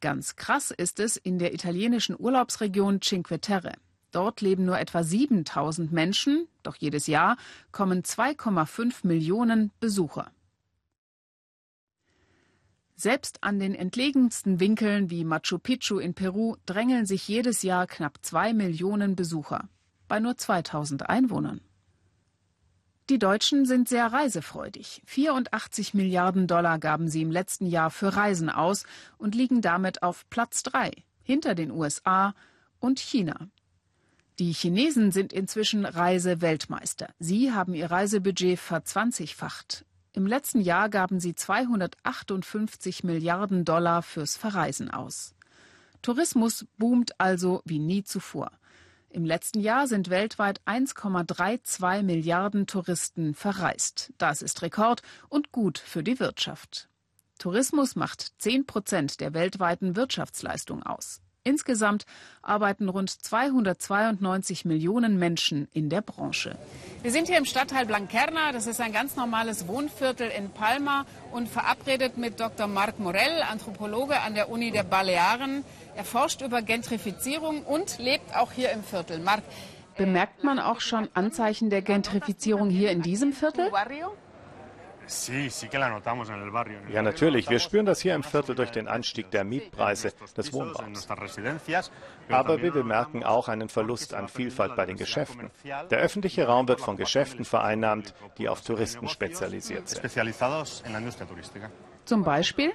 Ganz 0.00 0.36
krass 0.36 0.70
ist 0.70 1.00
es 1.00 1.16
in 1.16 1.38
der 1.38 1.54
italienischen 1.54 2.16
Urlaubsregion 2.18 3.00
Cinque 3.00 3.40
Terre. 3.40 3.72
Dort 4.12 4.40
leben 4.40 4.64
nur 4.64 4.78
etwa 4.78 5.02
7000 5.02 5.92
Menschen, 5.92 6.46
doch 6.62 6.76
jedes 6.76 7.06
Jahr 7.06 7.36
kommen 7.72 8.02
2,5 8.02 9.06
Millionen 9.06 9.72
Besucher. 9.80 10.30
Selbst 12.98 13.42
an 13.42 13.58
den 13.58 13.74
entlegensten 13.74 14.58
Winkeln 14.58 15.10
wie 15.10 15.24
Machu 15.24 15.58
Picchu 15.58 15.98
in 15.98 16.14
Peru 16.14 16.56
drängeln 16.64 17.04
sich 17.04 17.28
jedes 17.28 17.62
Jahr 17.62 17.86
knapp 17.86 18.18
2 18.22 18.54
Millionen 18.54 19.16
Besucher 19.16 19.68
bei 20.08 20.18
nur 20.18 20.36
2000 20.36 21.08
Einwohnern. 21.08 21.60
Die 23.10 23.18
Deutschen 23.18 23.66
sind 23.66 23.88
sehr 23.88 24.06
reisefreudig. 24.06 25.02
84 25.04 25.94
Milliarden 25.94 26.46
Dollar 26.46 26.78
gaben 26.78 27.08
sie 27.08 27.22
im 27.22 27.30
letzten 27.30 27.66
Jahr 27.66 27.90
für 27.90 28.16
Reisen 28.16 28.48
aus 28.48 28.84
und 29.18 29.34
liegen 29.34 29.60
damit 29.60 30.02
auf 30.02 30.28
Platz 30.30 30.62
3 30.62 30.90
hinter 31.22 31.54
den 31.54 31.70
USA 31.70 32.34
und 32.80 32.98
China. 32.98 33.48
Die 34.38 34.52
Chinesen 34.52 35.12
sind 35.12 35.32
inzwischen 35.32 35.84
Reiseweltmeister. 35.84 37.08
Sie 37.18 37.52
haben 37.52 37.74
ihr 37.74 37.90
Reisebudget 37.90 38.58
verzwanzigfacht. 38.58 39.84
Im 40.16 40.26
letzten 40.26 40.62
Jahr 40.62 40.88
gaben 40.88 41.20
sie 41.20 41.34
258 41.34 43.04
Milliarden 43.04 43.66
Dollar 43.66 44.00
fürs 44.00 44.38
Verreisen 44.38 44.90
aus. 44.90 45.34
Tourismus 46.00 46.64
boomt 46.78 47.20
also 47.20 47.60
wie 47.66 47.78
nie 47.78 48.02
zuvor. 48.02 48.50
Im 49.10 49.26
letzten 49.26 49.60
Jahr 49.60 49.86
sind 49.86 50.08
weltweit 50.08 50.62
1,32 50.64 52.02
Milliarden 52.02 52.66
Touristen 52.66 53.34
verreist. 53.34 54.14
Das 54.16 54.40
ist 54.40 54.62
Rekord 54.62 55.02
und 55.28 55.52
gut 55.52 55.76
für 55.76 56.02
die 56.02 56.18
Wirtschaft. 56.18 56.88
Tourismus 57.38 57.94
macht 57.94 58.32
10 58.38 58.64
Prozent 58.64 59.20
der 59.20 59.34
weltweiten 59.34 59.96
Wirtschaftsleistung 59.96 60.82
aus. 60.82 61.20
Insgesamt 61.46 62.06
arbeiten 62.42 62.88
rund 62.88 63.08
292 63.08 64.64
Millionen 64.64 65.16
Menschen 65.16 65.68
in 65.72 65.88
der 65.88 66.00
Branche. 66.02 66.56
Wir 67.02 67.12
sind 67.12 67.28
hier 67.28 67.38
im 67.38 67.44
Stadtteil 67.44 67.86
Blanquerna. 67.86 68.50
Das 68.50 68.66
ist 68.66 68.80
ein 68.80 68.92
ganz 68.92 69.14
normales 69.14 69.68
Wohnviertel 69.68 70.28
in 70.28 70.50
Palma 70.50 71.06
und 71.30 71.48
verabredet 71.48 72.18
mit 72.18 72.40
Dr. 72.40 72.66
Marc 72.66 72.98
Morell, 72.98 73.42
Anthropologe 73.48 74.20
an 74.22 74.34
der 74.34 74.50
Uni 74.50 74.72
der 74.72 74.82
Balearen. 74.82 75.62
Er 75.94 76.04
forscht 76.04 76.42
über 76.42 76.62
Gentrifizierung 76.62 77.62
und 77.62 78.00
lebt 78.00 78.34
auch 78.34 78.50
hier 78.50 78.72
im 78.72 78.82
Viertel. 78.82 79.20
Marc, 79.20 79.44
bemerkt 79.96 80.42
man 80.42 80.58
auch 80.58 80.80
schon 80.80 81.08
Anzeichen 81.14 81.70
der 81.70 81.82
Gentrifizierung 81.82 82.70
hier 82.70 82.90
in 82.90 83.02
diesem 83.02 83.32
Viertel? 83.32 83.70
Ja, 86.92 87.02
natürlich. 87.02 87.48
Wir 87.48 87.58
spüren 87.58 87.86
das 87.86 88.00
hier 88.00 88.14
im 88.14 88.22
Viertel 88.22 88.54
durch 88.54 88.70
den 88.70 88.88
Anstieg 88.88 89.30
der 89.30 89.44
Mietpreise 89.44 90.12
des 90.36 90.52
Wohnbaus. 90.52 91.06
Aber 92.28 92.60
wir 92.62 92.72
bemerken 92.72 93.22
auch 93.24 93.48
einen 93.48 93.68
Verlust 93.68 94.14
an 94.14 94.28
Vielfalt 94.28 94.74
bei 94.76 94.84
den 94.86 94.96
Geschäften. 94.96 95.50
Der 95.90 95.98
öffentliche 95.98 96.46
Raum 96.46 96.66
wird 96.68 96.80
von 96.80 96.96
Geschäften 96.96 97.44
vereinnahmt, 97.44 98.14
die 98.38 98.48
auf 98.48 98.62
Touristen 98.62 99.08
spezialisiert 99.08 99.88
sind. 99.88 100.02
Zum 102.06 102.22
Beispiel? 102.22 102.72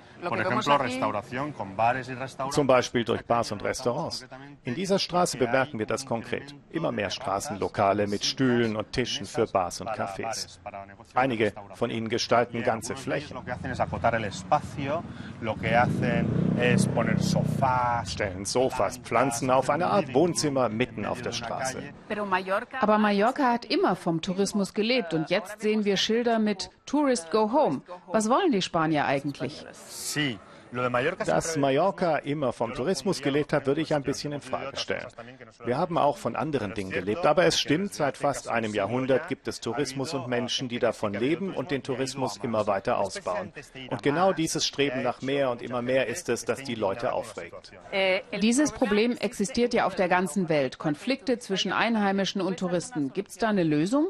Zum 2.52 2.68
Beispiel 2.68 3.04
durch 3.06 3.26
Bars 3.26 3.52
und 3.52 3.64
Restaurants. 3.64 4.28
In 4.66 4.76
dieser 4.76 5.00
Straße 5.00 5.38
bemerken 5.38 5.80
wir 5.80 5.86
das 5.86 6.06
konkret. 6.06 6.54
Immer 6.70 6.92
mehr 6.92 7.10
Straßenlokale 7.10 8.08
mit 8.08 8.26
Stühlen 8.26 8.76
und 8.76 8.92
Tischen 8.92 9.26
für 9.26 9.48
Bars 9.48 9.80
und 9.82 9.90
Cafés. 9.90 10.60
Einige 11.16 11.54
von 11.76 11.90
ihnen 11.90 12.10
gestalten 12.10 12.62
ganze 12.62 12.96
Flächen. 12.96 13.38
Stellen 18.06 18.46
Sofas, 18.46 18.98
Pflanzen 18.98 19.50
auf 19.50 19.70
eine 19.70 19.88
Art 19.88 20.14
Wohnzimmer 20.14 20.68
mitten 20.70 21.06
auf 21.06 21.22
der 21.22 21.32
Straße. 21.32 21.82
Aber 22.82 22.98
Mallorca 22.98 23.54
hat 23.54 23.66
immer 23.66 23.96
vom 23.96 24.22
Tourismus 24.22 24.74
gelebt 24.74 25.14
und 25.14 25.30
jetzt 25.30 25.62
sehen 25.62 25.86
wir 25.86 25.96
Schilder 25.96 26.38
mit 26.38 26.70
Tourist 26.86 27.32
Go 27.32 27.52
Home. 27.52 27.82
Was 28.08 28.30
wollen 28.30 28.52
die 28.52 28.62
Spanier 28.62 29.06
eigentlich? 29.06 29.66
Dass 31.26 31.58
Mallorca 31.58 32.16
immer 32.20 32.54
vom 32.54 32.74
Tourismus 32.74 33.22
gelebt 33.22 33.52
hat, 33.52 33.66
würde 33.66 33.82
ich 33.82 33.94
ein 33.94 34.04
bisschen 34.04 34.32
in 34.32 34.40
Frage 34.40 34.78
stellen. 34.78 35.08
Wir 35.66 35.78
haben 35.78 35.98
auch 35.98 36.16
von 36.16 36.38
anderen 36.38 36.74
Dingen 36.74 36.92
gelebt, 36.92 37.26
aber 37.26 37.44
es 37.44 37.60
stimmt, 37.60 37.94
seit 37.94 38.16
fast 38.16 38.48
einem 38.48 38.74
Jahrhundert 38.74 39.28
gibt 39.28 39.50
es 39.50 39.60
Tourismus 39.60 40.14
und 40.14 40.30
Menschen, 40.30 40.70
die 40.70 40.80
davon 40.80 41.14
leben 41.14 41.54
und 41.54 41.72
den 41.72 41.84
Tourismus 41.84 42.38
immer 42.38 42.68
weiter 42.68 43.00
ausbauen. 43.00 43.52
Und 43.90 44.02
genau 44.02 44.32
dieses 44.32 44.66
Streben 44.66 45.04
nach 45.04 45.22
mehr 45.22 45.50
und 45.50 45.62
immer 45.62 45.82
mehr 45.82 46.08
ist 46.08 46.30
es, 46.30 46.46
das 46.46 46.64
die 46.64 46.76
Leute 46.76 47.12
aufregt. 47.12 47.74
Dieses 48.42 48.72
Problem 48.72 49.18
existiert 49.18 49.74
ja 49.74 49.86
auf 49.86 49.96
der 49.96 50.08
ganzen 50.08 50.48
Welt. 50.48 50.78
Konflikte 50.78 51.38
zwischen 51.38 51.74
Einheimischen 51.74 52.40
und 52.40 52.60
Touristen. 52.60 53.12
Gibt 53.12 53.32
es 53.32 53.38
da 53.38 53.50
eine 53.50 53.64
Lösung? 53.64 54.08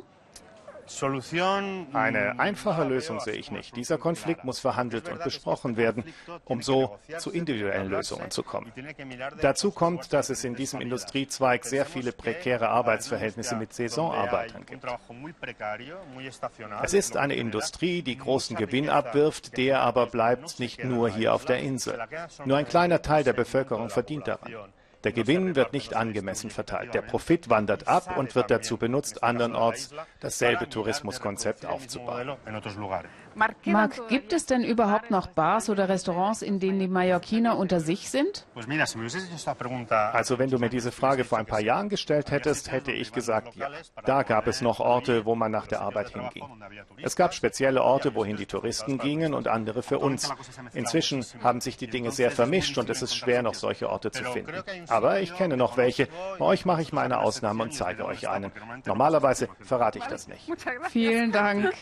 Eine 1.93 2.39
einfache 2.39 2.83
Lösung 2.83 3.19
sehe 3.19 3.33
ich 3.33 3.51
nicht. 3.51 3.75
Dieser 3.75 3.97
Konflikt 3.97 4.43
muss 4.43 4.59
verhandelt 4.59 5.09
und 5.09 5.23
besprochen 5.23 5.77
werden, 5.77 6.03
um 6.45 6.61
so 6.61 6.97
zu 7.17 7.31
individuellen 7.31 7.89
Lösungen 7.89 8.31
zu 8.31 8.43
kommen. 8.43 8.71
Dazu 9.41 9.71
kommt, 9.71 10.13
dass 10.13 10.29
es 10.29 10.43
in 10.43 10.55
diesem 10.55 10.81
Industriezweig 10.81 11.65
sehr 11.65 11.85
viele 11.85 12.11
prekäre 12.11 12.69
Arbeitsverhältnisse 12.69 13.55
mit 13.55 13.73
Saisonarbeitern 13.73 14.65
gibt. 14.65 14.85
Es 16.83 16.93
ist 16.93 17.17
eine 17.17 17.35
Industrie, 17.35 18.01
die 18.01 18.17
großen 18.17 18.55
Gewinn 18.55 18.89
abwirft, 18.89 19.57
der 19.57 19.81
aber 19.81 20.07
bleibt 20.07 20.59
nicht 20.59 20.83
nur 20.83 21.09
hier 21.09 21.33
auf 21.33 21.45
der 21.45 21.59
Insel. 21.59 21.99
Nur 22.45 22.57
ein 22.57 22.67
kleiner 22.67 23.01
Teil 23.01 23.23
der 23.23 23.33
Bevölkerung 23.33 23.89
verdient 23.89 24.27
daran. 24.27 24.71
Der 25.03 25.11
Gewinn 25.11 25.55
wird 25.55 25.73
nicht 25.73 25.95
angemessen 25.95 26.49
verteilt. 26.49 26.93
Der 26.93 27.01
Profit 27.01 27.49
wandert 27.49 27.87
ab 27.87 28.17
und 28.17 28.35
wird 28.35 28.51
dazu 28.51 28.77
benutzt, 28.77 29.23
andernorts 29.23 29.93
dasselbe 30.19 30.69
Tourismuskonzept 30.69 31.65
aufzubauen. 31.65 32.37
Marc, 33.35 34.07
gibt 34.09 34.33
es 34.33 34.45
denn 34.45 34.63
überhaupt 34.63 35.11
noch 35.11 35.27
Bars 35.27 35.69
oder 35.69 35.89
Restaurants, 35.89 36.41
in 36.41 36.59
denen 36.59 36.79
die 36.79 36.87
Mallorquiner 36.87 37.57
unter 37.57 37.79
sich 37.79 38.09
sind? 38.09 38.45
Also 38.55 40.39
wenn 40.39 40.49
du 40.49 40.59
mir 40.59 40.69
diese 40.69 40.91
Frage 40.91 41.23
vor 41.23 41.37
ein 41.37 41.45
paar 41.45 41.61
Jahren 41.61 41.89
gestellt 41.89 42.31
hättest, 42.31 42.71
hätte 42.71 42.91
ich 42.91 43.11
gesagt, 43.11 43.55
ja. 43.55 43.69
Da 44.05 44.23
gab 44.23 44.47
es 44.47 44.61
noch 44.61 44.79
Orte, 44.79 45.25
wo 45.25 45.35
man 45.35 45.51
nach 45.51 45.67
der 45.67 45.81
Arbeit 45.81 46.09
hinging. 46.09 46.45
Es 47.01 47.15
gab 47.15 47.33
spezielle 47.33 47.83
Orte, 47.83 48.15
wohin 48.15 48.37
die 48.37 48.45
Touristen 48.45 48.97
gingen 48.97 49.33
und 49.33 49.47
andere 49.47 49.81
für 49.83 49.99
uns. 49.99 50.31
Inzwischen 50.73 51.25
haben 51.43 51.61
sich 51.61 51.77
die 51.77 51.87
Dinge 51.87 52.11
sehr 52.11 52.31
vermischt 52.31 52.77
und 52.77 52.89
es 52.89 53.01
ist 53.01 53.15
schwer, 53.15 53.43
noch 53.43 53.53
solche 53.53 53.89
Orte 53.89 54.11
zu 54.11 54.23
finden. 54.25 54.53
Aber 54.87 55.19
ich 55.19 55.35
kenne 55.35 55.57
noch 55.57 55.77
welche. 55.77 56.07
Bei 56.37 56.45
euch 56.45 56.65
mache 56.65 56.81
ich 56.81 56.93
meine 56.93 57.19
Ausnahme 57.19 57.63
und 57.63 57.73
zeige 57.73 58.05
euch 58.05 58.27
einen. 58.29 58.51
Normalerweise 58.85 59.47
verrate 59.59 59.99
ich 59.99 60.05
das 60.05 60.27
nicht. 60.27 60.51
Vielen 60.89 61.31
Dank. 61.31 61.73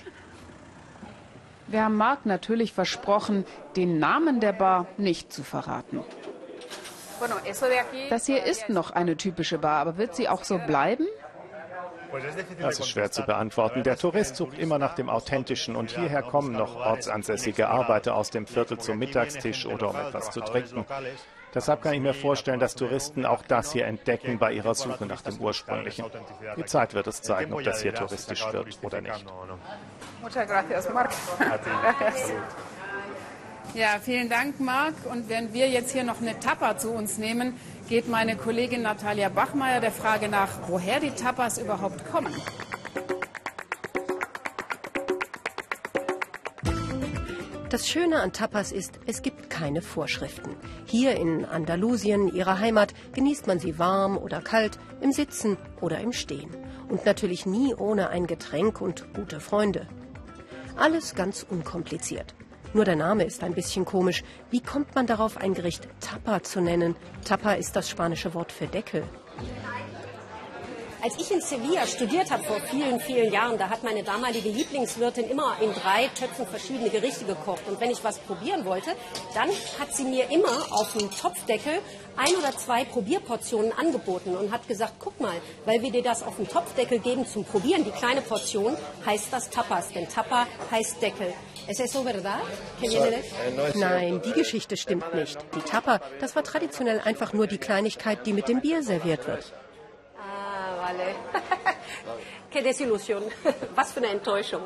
Wir 1.70 1.84
haben 1.84 1.98
Marc 1.98 2.26
natürlich 2.26 2.74
versprochen, 2.74 3.46
den 3.76 4.00
Namen 4.00 4.40
der 4.40 4.54
Bar 4.54 4.88
nicht 4.98 5.32
zu 5.32 5.44
verraten. 5.44 6.04
Das 8.10 8.26
hier 8.26 8.44
ist 8.44 8.70
noch 8.70 8.92
eine 8.92 9.18
typische 9.18 9.60
Bar, 9.60 9.82
aber 9.82 9.98
wird 9.98 10.16
sie 10.16 10.28
auch 10.30 10.44
so 10.44 10.58
bleiben? 10.58 11.06
Das 12.60 12.80
ist 12.80 12.90
schwer 12.90 13.12
zu 13.12 13.22
beantworten. 13.22 13.84
Der 13.84 13.98
Tourist 13.98 14.36
sucht 14.36 14.58
immer 14.58 14.80
nach 14.80 14.96
dem 14.96 15.10
Authentischen 15.10 15.76
und 15.76 15.92
hierher 15.92 16.24
kommen 16.24 16.54
noch 16.54 16.76
ortsansässige 16.76 17.70
Arbeiter 17.70 18.16
aus 18.16 18.32
dem 18.32 18.48
Viertel 18.48 18.80
zum 18.80 18.98
Mittagstisch 18.98 19.68
oder 19.68 19.92
um 19.92 19.96
etwas 19.96 20.32
zu 20.32 20.42
trinken. 20.42 20.86
Deshalb 21.54 21.82
kann 21.82 21.94
ich 21.94 22.00
mir 22.00 22.14
vorstellen, 22.14 22.60
dass 22.60 22.76
Touristen 22.76 23.26
auch 23.26 23.42
das 23.48 23.72
hier 23.74 23.86
entdecken 23.86 24.38
bei 24.38 24.54
ihrer 24.54 24.76
Suche 24.76 25.06
nach 25.06 25.22
dem 25.22 25.38
Ursprünglichen. 25.40 26.06
Die 26.58 26.66
Zeit 26.66 26.94
wird 26.94 27.08
es 27.08 27.22
zeigen, 27.22 27.54
ob 27.54 27.64
das 27.64 27.82
hier 27.82 27.94
touristisch 27.94 28.46
wird 28.52 28.78
oder 28.84 29.02
nicht. 29.02 29.26
Ja, 33.76 34.00
vielen 34.02 34.30
Dank, 34.30 34.60
Marc. 34.60 34.96
Und 35.12 35.30
während 35.30 35.54
wir 35.54 35.70
jetzt 35.70 35.92
hier 35.92 36.04
noch 36.04 36.22
eine 36.22 36.40
Tapa 36.40 36.78
zu 36.78 36.90
uns 36.92 37.18
nehmen, 37.18 37.54
geht 37.88 38.10
meine 38.10 38.36
Kollegin 38.36 38.82
Natalia 38.82 39.30
Bachmeier 39.30 39.80
der 39.80 39.92
Frage 39.92 40.28
nach, 40.28 40.50
woher 40.68 41.00
die 41.00 41.12
Tapas 41.12 41.60
überhaupt 41.60 42.12
kommen. 42.12 42.34
Das 47.70 47.88
Schöne 47.88 48.20
an 48.20 48.34
Tapas 48.34 48.72
ist, 48.72 49.00
es 49.06 49.22
gibt 49.22 49.52
keine 49.52 49.84
Vorschriften. 49.84 50.56
Hier 50.88 51.16
in 51.18 51.46
Andalusien, 51.46 52.34
ihrer 52.34 52.58
Heimat, 52.58 52.96
genießt 53.14 53.46
man 53.46 53.60
sie 53.60 53.78
warm 53.78 54.18
oder 54.18 54.42
kalt, 54.42 54.80
im 55.02 55.12
Sitzen 55.12 55.56
oder 55.80 56.00
im 56.00 56.12
Stehen. 56.12 56.50
Und 56.88 57.06
natürlich 57.06 57.46
nie 57.46 57.76
ohne 57.76 58.10
ein 58.10 58.26
Getränk 58.26 58.82
und 58.82 59.14
gute 59.14 59.40
Freunde. 59.40 59.88
Alles 60.78 61.14
ganz 61.14 61.46
unkompliziert. 61.48 62.34
Nur 62.74 62.86
der 62.86 62.96
Name 62.96 63.24
ist 63.24 63.44
ein 63.44 63.54
bisschen 63.54 63.86
komisch. 63.86 64.24
Wie 64.50 64.62
kommt 64.62 64.96
man 64.96 65.06
darauf, 65.06 65.38
ein 65.38 65.54
Gericht 65.54 65.88
Tapa 66.00 66.42
zu 66.42 66.62
nennen? 66.62 66.96
Tapa 67.24 67.54
ist 67.54 67.76
das 67.76 67.88
spanische 67.88 68.34
Wort 68.34 68.52
für 68.52 68.66
Deckel. 68.66 69.04
Als 71.02 71.16
ich 71.18 71.32
in 71.32 71.40
Sevilla 71.40 71.88
studiert 71.88 72.30
habe 72.30 72.44
vor 72.44 72.60
vielen, 72.70 73.00
vielen 73.00 73.32
Jahren, 73.32 73.58
da 73.58 73.70
hat 73.70 73.84
meine 73.84 74.04
damalige 74.04 74.50
Lieblingswirtin 74.50 75.30
immer 75.30 75.56
in 75.62 75.74
drei 75.74 76.08
Töpfen 76.08 76.46
verschiedene 76.46 76.90
Gerichte 76.90 77.24
gekocht. 77.24 77.62
Und 77.70 77.80
wenn 77.80 77.90
ich 77.90 78.04
was 78.04 78.20
probieren 78.20 78.66
wollte, 78.66 78.92
dann 79.34 79.50
hat 79.80 79.96
sie 79.96 80.04
mir 80.04 80.30
immer 80.30 80.68
auf 80.72 80.92
dem 80.98 81.10
Topfdeckel 81.10 81.80
ein 82.18 82.36
oder 82.36 82.52
zwei 82.58 82.84
Probierportionen 82.84 83.72
angeboten 83.72 84.36
und 84.36 84.52
hat 84.52 84.68
gesagt, 84.68 84.96
guck 85.00 85.18
mal, 85.22 85.36
weil 85.64 85.82
wir 85.82 85.90
dir 85.90 86.04
das 86.04 86.22
auf 86.22 86.36
dem 86.36 86.50
Topfdeckel 86.50 87.00
geben 87.00 87.26
zum 87.26 87.46
Probieren, 87.46 87.86
die 87.86 87.92
kleine 87.92 88.22
Portion, 88.22 88.76
heißt 89.06 89.32
das 89.32 89.50
Tapas. 89.50 89.94
Denn 89.94 90.10
Tapa 90.10 90.48
heißt 90.70 91.02
Deckel. 91.02 91.34
¿Es 91.66 91.80
eso 91.80 92.04
verdad? 92.04 92.42
Nein, 93.76 94.22
die 94.26 94.34
Geschichte 94.34 94.76
stimmt 94.76 95.14
nicht. 95.16 95.38
Die 95.56 95.62
Tapa, 95.62 96.02
das 96.20 96.36
war 96.36 96.44
traditionell 96.44 97.00
einfach 97.00 97.32
nur 97.32 97.48
die 97.48 97.58
Kleinigkeit, 97.58 98.26
die 98.26 98.34
mit 98.34 98.50
dem 98.50 98.60
Bier 98.60 98.84
serviert 98.84 99.26
wird. 99.28 99.54
Vale. 100.90 101.16
Qué 102.52 102.62
Desillusion. 102.64 103.24
Was 103.76 103.92
für 103.92 104.00
eine 104.00 104.08
Enttäuschung. 104.08 104.62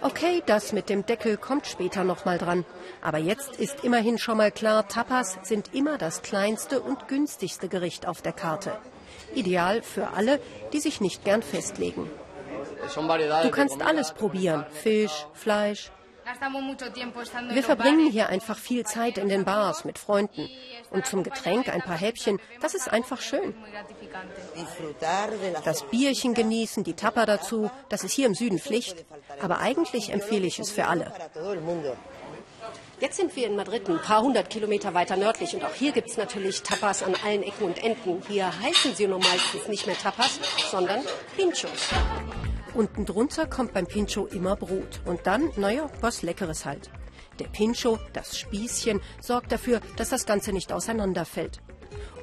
Okay, 0.00 0.42
das 0.46 0.72
mit 0.72 0.88
dem 0.88 1.04
Deckel 1.04 1.36
kommt 1.36 1.66
später 1.66 2.04
nochmal 2.04 2.38
dran. 2.38 2.64
Aber 3.02 3.18
jetzt 3.18 3.56
ist 3.56 3.82
immerhin 3.82 4.18
schon 4.18 4.36
mal 4.36 4.52
klar, 4.52 4.86
Tapas 4.86 5.38
sind 5.42 5.74
immer 5.74 5.98
das 5.98 6.22
kleinste 6.22 6.80
und 6.80 7.08
günstigste 7.08 7.68
Gericht 7.68 8.06
auf 8.06 8.22
der 8.22 8.32
Karte. 8.32 8.78
Ideal 9.34 9.82
für 9.82 10.10
alle, 10.14 10.40
die 10.72 10.80
sich 10.80 11.00
nicht 11.00 11.24
gern 11.24 11.42
festlegen. 11.42 12.08
Du 12.94 13.50
kannst 13.50 13.82
alles 13.82 14.12
probieren. 14.12 14.64
Fisch, 14.70 15.26
Fleisch, 15.34 15.90
wir 17.50 17.62
verbringen 17.62 18.10
hier 18.10 18.28
einfach 18.28 18.58
viel 18.58 18.84
Zeit 18.84 19.18
in 19.18 19.28
den 19.28 19.44
Bars 19.44 19.84
mit 19.84 19.98
Freunden. 19.98 20.48
Und 20.90 21.06
zum 21.06 21.22
Getränk 21.22 21.68
ein 21.68 21.82
paar 21.82 21.96
Häppchen, 21.96 22.40
das 22.60 22.74
ist 22.74 22.90
einfach 22.90 23.20
schön. 23.20 23.54
Das 25.64 25.82
Bierchen 25.84 26.34
genießen, 26.34 26.84
die 26.84 26.94
Tapper 26.94 27.26
dazu, 27.26 27.70
das 27.88 28.04
ist 28.04 28.12
hier 28.12 28.26
im 28.26 28.34
Süden 28.34 28.58
Pflicht. 28.58 29.04
Aber 29.40 29.58
eigentlich 29.58 30.10
empfehle 30.10 30.46
ich 30.46 30.58
es 30.58 30.70
für 30.70 30.86
alle. 30.86 31.12
Jetzt 33.00 33.16
sind 33.16 33.34
wir 33.36 33.46
in 33.46 33.54
Madrid, 33.54 33.88
ein 33.88 34.00
paar 34.00 34.22
hundert 34.22 34.50
Kilometer 34.50 34.92
weiter 34.92 35.16
nördlich. 35.16 35.54
Und 35.54 35.64
auch 35.64 35.74
hier 35.74 35.92
gibt 35.92 36.10
es 36.10 36.16
natürlich 36.16 36.62
Tapas 36.62 37.02
an 37.02 37.14
allen 37.24 37.44
Ecken 37.44 37.64
und 37.64 37.82
Enden. 37.82 38.22
Hier 38.26 38.50
heißen 38.60 38.94
sie 38.96 39.06
nun 39.06 39.20
meistens 39.20 39.68
nicht 39.68 39.86
mehr 39.86 39.96
Tapas, 39.96 40.40
sondern 40.70 41.00
Pinchos. 41.36 41.90
Unten 42.74 43.06
drunter 43.06 43.46
kommt 43.46 43.72
beim 43.72 43.86
Pincho 43.86 44.26
immer 44.26 44.56
Brot. 44.56 45.00
Und 45.04 45.26
dann, 45.26 45.50
naja, 45.56 45.90
was 46.00 46.22
Leckeres 46.22 46.64
halt. 46.64 46.90
Der 47.38 47.46
Pincho, 47.46 47.98
das 48.12 48.38
Spießchen, 48.38 49.00
sorgt 49.20 49.52
dafür, 49.52 49.80
dass 49.96 50.10
das 50.10 50.26
Ganze 50.26 50.52
nicht 50.52 50.72
auseinanderfällt. 50.72 51.60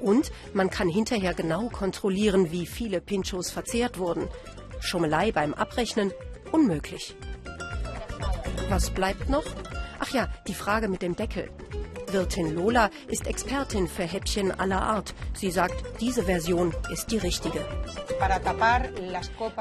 Und 0.02 0.32
man 0.54 0.70
kann 0.70 0.90
hinterher 0.90 1.34
genau 1.34 1.70
kontrollieren, 1.70 2.52
wie 2.52 2.66
viele 2.66 3.02
Pinchos 3.02 3.50
verzehrt 3.50 3.98
wurden. 3.98 4.28
Schummelei 4.80 5.32
beim 5.32 5.54
Abrechnen 5.54 6.12
unmöglich. 6.52 7.16
Was 8.70 8.90
bleibt 8.90 9.30
noch? 9.30 9.46
Ach 10.00 10.10
ja, 10.10 10.28
die 10.48 10.54
Frage 10.54 10.88
mit 10.88 11.02
dem 11.02 11.16
Deckel. 11.16 11.50
Wirtin 12.12 12.54
Lola 12.54 12.90
ist 13.08 13.28
Expertin 13.28 13.88
für 13.88 14.04
Häppchen 14.04 14.52
aller 14.52 14.82
Art. 14.82 15.14
Sie 15.34 15.52
sagt, 15.52 16.02
diese 16.02 16.24
Version 16.24 16.74
ist 16.92 17.12
die 17.12 17.18
richtige. 17.18 17.66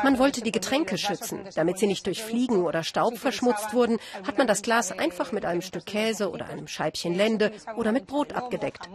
Man 0.02 0.18
wollte 0.18 0.42
die 0.42 0.52
Getränke 0.52 0.98
schützen. 0.98 1.40
Damit 1.54 1.78
sie 1.78 1.87
nicht 1.87 2.07
durch 2.07 2.22
Fliegen 2.22 2.64
oder 2.64 2.83
Staub 2.83 3.18
verschmutzt 3.18 3.74
wurden, 3.74 3.98
hat 4.26 4.38
man 4.38 4.46
das 4.46 4.62
Glas 4.62 4.92
einfach 4.92 5.33
mit 5.33 5.44
einem 5.44 5.62
Stück 5.62 5.87
Käse 5.87 6.30
oder 6.30 6.46
einem 6.46 6.68
Scheibchen 6.68 7.14
Lende 7.14 7.52
oder 7.76 7.92
mit 7.92 8.07
Brot 8.07 8.33
abgedeckt. 8.33 8.88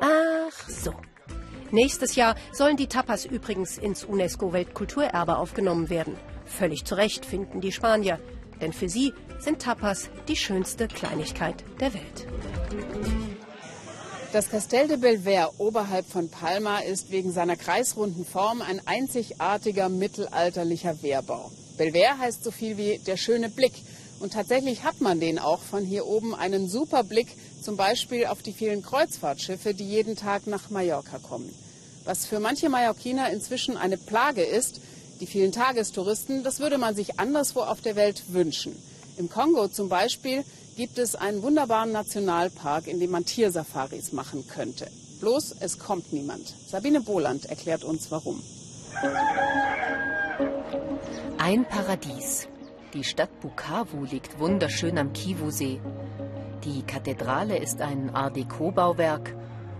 Ach 0.00 0.68
so. 0.68 0.94
Nächstes 1.70 2.14
Jahr 2.14 2.36
sollen 2.52 2.76
die 2.76 2.86
Tapas 2.86 3.24
übrigens 3.24 3.76
ins 3.76 4.04
UNESCO-Weltkulturerbe 4.04 5.36
aufgenommen 5.36 5.90
werden. 5.90 6.16
Völlig 6.44 6.84
zu 6.84 6.94
Recht 6.94 7.26
finden 7.26 7.60
die 7.60 7.72
Spanier. 7.72 8.20
Denn 8.60 8.72
für 8.72 8.88
sie 8.88 9.12
sind 9.38 9.60
Tapas 9.60 10.08
die 10.28 10.36
schönste 10.36 10.88
Kleinigkeit 10.88 11.64
der 11.80 11.94
Welt. 11.94 12.26
Das 14.32 14.50
Castel 14.50 14.88
de 14.88 14.96
Belver 14.96 15.52
oberhalb 15.58 16.06
von 16.06 16.28
Palma 16.28 16.80
ist 16.80 17.10
wegen 17.10 17.32
seiner 17.32 17.56
kreisrunden 17.56 18.24
Form 18.24 18.60
ein 18.60 18.80
einzigartiger 18.86 19.88
mittelalterlicher 19.88 21.02
Wehrbau. 21.02 21.50
Belver 21.76 22.18
heißt 22.18 22.42
so 22.42 22.50
viel 22.50 22.76
wie 22.76 22.98
der 22.98 23.16
schöne 23.16 23.48
Blick 23.48 23.74
Und 24.18 24.32
tatsächlich 24.32 24.82
hat 24.82 25.00
man 25.00 25.20
den 25.20 25.38
auch 25.38 25.60
von 25.60 25.84
hier 25.84 26.06
oben 26.06 26.34
einen 26.34 26.68
super 26.68 27.04
Blick, 27.04 27.28
zum 27.62 27.76
Beispiel 27.76 28.26
auf 28.26 28.42
die 28.42 28.52
vielen 28.52 28.82
Kreuzfahrtschiffe, 28.82 29.74
die 29.74 29.88
jeden 29.88 30.16
Tag 30.16 30.46
nach 30.46 30.70
Mallorca 30.70 31.18
kommen. 31.18 31.52
Was 32.04 32.24
für 32.24 32.40
manche 32.40 32.68
Mallorquiner 32.68 33.30
inzwischen 33.30 33.76
eine 33.76 33.98
Plage 33.98 34.42
ist, 34.42 34.80
die 35.20 35.26
vielen 35.26 35.52
Tagestouristen, 35.52 36.42
das 36.42 36.60
würde 36.60 36.78
man 36.78 36.94
sich 36.94 37.18
anderswo 37.18 37.60
auf 37.60 37.80
der 37.80 37.96
Welt 37.96 38.24
wünschen. 38.28 38.76
Im 39.16 39.30
Kongo 39.30 39.68
zum 39.68 39.88
Beispiel 39.88 40.44
gibt 40.76 40.98
es 40.98 41.14
einen 41.16 41.42
wunderbaren 41.42 41.92
Nationalpark, 41.92 42.86
in 42.86 43.00
dem 43.00 43.10
man 43.10 43.24
Tiersafaris 43.24 44.12
machen 44.12 44.46
könnte. 44.46 44.88
Bloß 45.20 45.56
es 45.60 45.78
kommt 45.78 46.12
niemand. 46.12 46.54
Sabine 46.68 47.00
Boland 47.00 47.46
erklärt 47.46 47.82
uns 47.82 48.10
warum. 48.10 48.42
Ein 51.38 51.64
Paradies. 51.64 52.48
Die 52.92 53.04
Stadt 53.04 53.40
Bukavu 53.40 54.04
liegt 54.04 54.38
wunderschön 54.38 54.98
am 54.98 55.12
Kivu-See. 55.12 55.80
Die 56.64 56.82
Kathedrale 56.82 57.58
ist 57.58 57.80
ein 57.80 58.14
Art 58.14 58.36
Deco-Bauwerk 58.36 59.34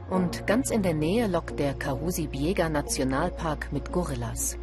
und 0.08 0.46
ganz 0.46 0.70
in 0.70 0.82
der 0.82 0.94
Nähe 0.94 1.26
lockt 1.26 1.58
der 1.58 1.74
Kahusi 1.74 2.26
Biega 2.26 2.68
Nationalpark 2.68 3.72
mit 3.72 3.92
Gorillas. 3.92 4.56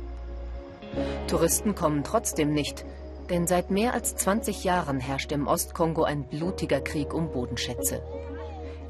Touristen 1.27 1.75
kommen 1.75 2.03
trotzdem 2.03 2.53
nicht, 2.53 2.85
denn 3.29 3.47
seit 3.47 3.71
mehr 3.71 3.93
als 3.93 4.15
20 4.15 4.63
Jahren 4.63 4.99
herrscht 4.99 5.31
im 5.31 5.47
Ostkongo 5.47 6.03
ein 6.03 6.23
blutiger 6.23 6.81
Krieg 6.81 7.13
um 7.13 7.31
Bodenschätze. 7.31 8.01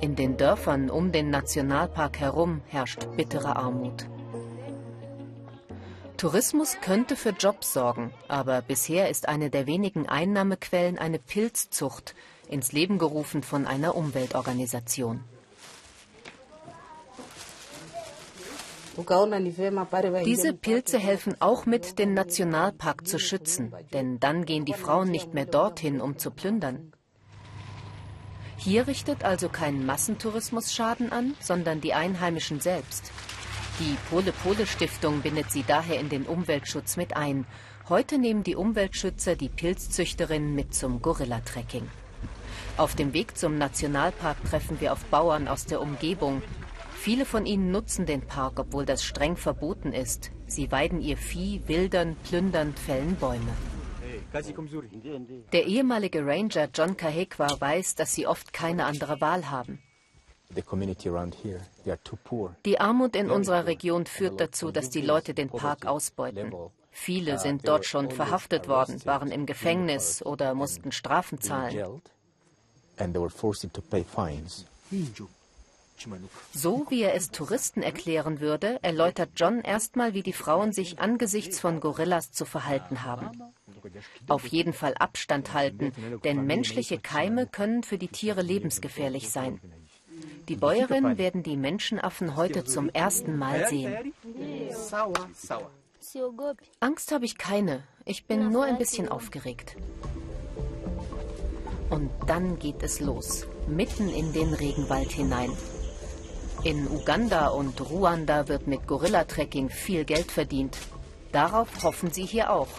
In 0.01 0.15
den 0.15 0.35
Dörfern 0.35 0.89
um 0.89 1.11
den 1.11 1.29
Nationalpark 1.29 2.19
herum 2.19 2.61
herrscht 2.67 3.07
bittere 3.15 3.55
Armut. 3.55 4.07
Tourismus 6.17 6.77
könnte 6.81 7.15
für 7.15 7.31
Jobs 7.31 7.73
sorgen, 7.73 8.13
aber 8.27 8.61
bisher 8.61 9.09
ist 9.09 9.27
eine 9.27 9.49
der 9.49 9.67
wenigen 9.67 10.07
Einnahmequellen 10.07 10.97
eine 10.97 11.19
Pilzzucht, 11.19 12.15
ins 12.49 12.71
Leben 12.71 12.97
gerufen 12.97 13.43
von 13.43 13.65
einer 13.65 13.95
Umweltorganisation. 13.95 15.23
Diese 20.25 20.53
Pilze 20.53 20.99
helfen 20.99 21.35
auch 21.39 21.65
mit, 21.65 21.97
den 21.97 22.13
Nationalpark 22.13 23.07
zu 23.07 23.17
schützen, 23.17 23.73
denn 23.91 24.19
dann 24.19 24.45
gehen 24.45 24.65
die 24.65 24.73
Frauen 24.73 25.09
nicht 25.09 25.33
mehr 25.33 25.45
dorthin, 25.45 25.99
um 25.99 26.17
zu 26.19 26.29
plündern. 26.29 26.91
Hier 28.57 28.87
richtet 28.87 29.23
also 29.25 29.49
kein 29.49 29.85
Massentourismus 29.85 30.73
Schaden 30.73 31.11
an, 31.11 31.33
sondern 31.39 31.81
die 31.81 31.93
Einheimischen 31.93 32.59
selbst. 32.59 33.11
Die 33.79 33.97
Pole-Pole-Stiftung 34.09 35.21
bindet 35.21 35.51
sie 35.51 35.63
daher 35.67 35.99
in 35.99 36.09
den 36.09 36.23
Umweltschutz 36.23 36.95
mit 36.95 37.15
ein. 37.17 37.45
Heute 37.89 38.19
nehmen 38.19 38.43
die 38.43 38.55
Umweltschützer 38.55 39.35
die 39.35 39.49
Pilzzüchterinnen 39.49 40.53
mit 40.53 40.75
zum 40.75 41.01
Gorilla-Trekking. 41.01 41.89
Auf 42.77 42.95
dem 42.95 43.13
Weg 43.13 43.37
zum 43.37 43.57
Nationalpark 43.57 44.37
treffen 44.45 44.79
wir 44.79 44.93
auf 44.93 45.03
Bauern 45.05 45.47
aus 45.47 45.65
der 45.65 45.81
Umgebung, 45.81 46.43
Viele 47.03 47.25
von 47.25 47.45
ihnen 47.45 47.69
nutzen 47.69 48.05
den 48.05 48.21
Park, 48.21 48.59
obwohl 48.59 48.85
das 48.85 49.03
streng 49.03 49.35
verboten 49.35 49.91
ist. 49.91 50.31
Sie 50.47 50.71
weiden 50.71 51.01
ihr 51.01 51.17
Vieh, 51.17 51.61
wildern, 51.67 52.15
plündern, 52.23 52.73
fällen 52.73 53.17
Bäume. 53.17 53.51
Der 55.51 55.65
ehemalige 55.65 56.25
Ranger 56.25 56.69
John 56.73 56.95
Kahekwa 56.95 57.59
weiß, 57.59 57.95
dass 57.95 58.15
sie 58.15 58.25
oft 58.25 58.53
keine 58.53 58.85
andere 58.85 59.19
Wahl 59.19 59.51
haben. 59.51 59.79
Die 62.65 62.79
Armut 62.79 63.15
in 63.17 63.29
unserer 63.29 63.65
Region 63.65 64.05
führt 64.05 64.39
dazu, 64.39 64.71
dass 64.71 64.89
die 64.89 65.01
Leute 65.01 65.33
den 65.33 65.49
Park 65.49 65.85
ausbeuten. 65.85 66.53
Viele 66.89 67.37
sind 67.37 67.67
dort 67.67 67.85
schon 67.85 68.11
verhaftet 68.11 68.69
worden, 68.69 69.01
waren 69.03 69.29
im 69.29 69.45
Gefängnis 69.45 70.25
oder 70.25 70.53
mussten 70.53 70.93
Strafen 70.93 71.41
zahlen. 71.41 72.01
So 76.53 76.85
wie 76.89 77.01
er 77.01 77.13
es 77.15 77.31
Touristen 77.31 77.81
erklären 77.81 78.39
würde, 78.39 78.79
erläutert 78.81 79.31
John 79.35 79.61
erstmal, 79.61 80.13
wie 80.13 80.23
die 80.23 80.33
Frauen 80.33 80.73
sich 80.73 80.99
angesichts 80.99 81.59
von 81.59 81.79
Gorillas 81.79 82.31
zu 82.31 82.45
verhalten 82.45 83.03
haben. 83.03 83.29
Auf 84.27 84.47
jeden 84.47 84.73
Fall 84.73 84.95
Abstand 84.95 85.53
halten, 85.53 85.93
denn 86.23 86.45
menschliche 86.45 86.99
Keime 86.99 87.47
können 87.47 87.83
für 87.83 87.97
die 87.97 88.07
Tiere 88.07 88.41
lebensgefährlich 88.41 89.29
sein. 89.29 89.59
Die 90.47 90.55
Bäuerinnen 90.55 91.17
werden 91.17 91.43
die 91.43 91.57
Menschenaffen 91.57 92.35
heute 92.35 92.63
zum 92.65 92.89
ersten 92.89 93.37
Mal 93.37 93.67
sehen. 93.67 94.13
Angst 96.79 97.11
habe 97.11 97.25
ich 97.25 97.37
keine. 97.37 97.83
Ich 98.05 98.25
bin 98.25 98.51
nur 98.51 98.65
ein 98.65 98.77
bisschen 98.77 99.07
aufgeregt. 99.07 99.77
Und 101.89 102.09
dann 102.27 102.59
geht 102.59 102.81
es 102.83 102.99
los, 102.99 103.45
mitten 103.67 104.09
in 104.09 104.33
den 104.33 104.53
Regenwald 104.53 105.11
hinein. 105.11 105.51
In 106.63 106.87
Uganda 106.87 107.49
und 107.49 107.81
Ruanda 107.89 108.47
wird 108.47 108.67
mit 108.67 108.87
Gorilla-Trekking 108.87 109.69
viel 109.69 110.05
Geld 110.05 110.31
verdient. 110.31 110.77
Darauf 111.33 111.83
hoffen 111.83 112.11
sie 112.11 112.25
hier 112.25 112.53
auch. 112.53 112.69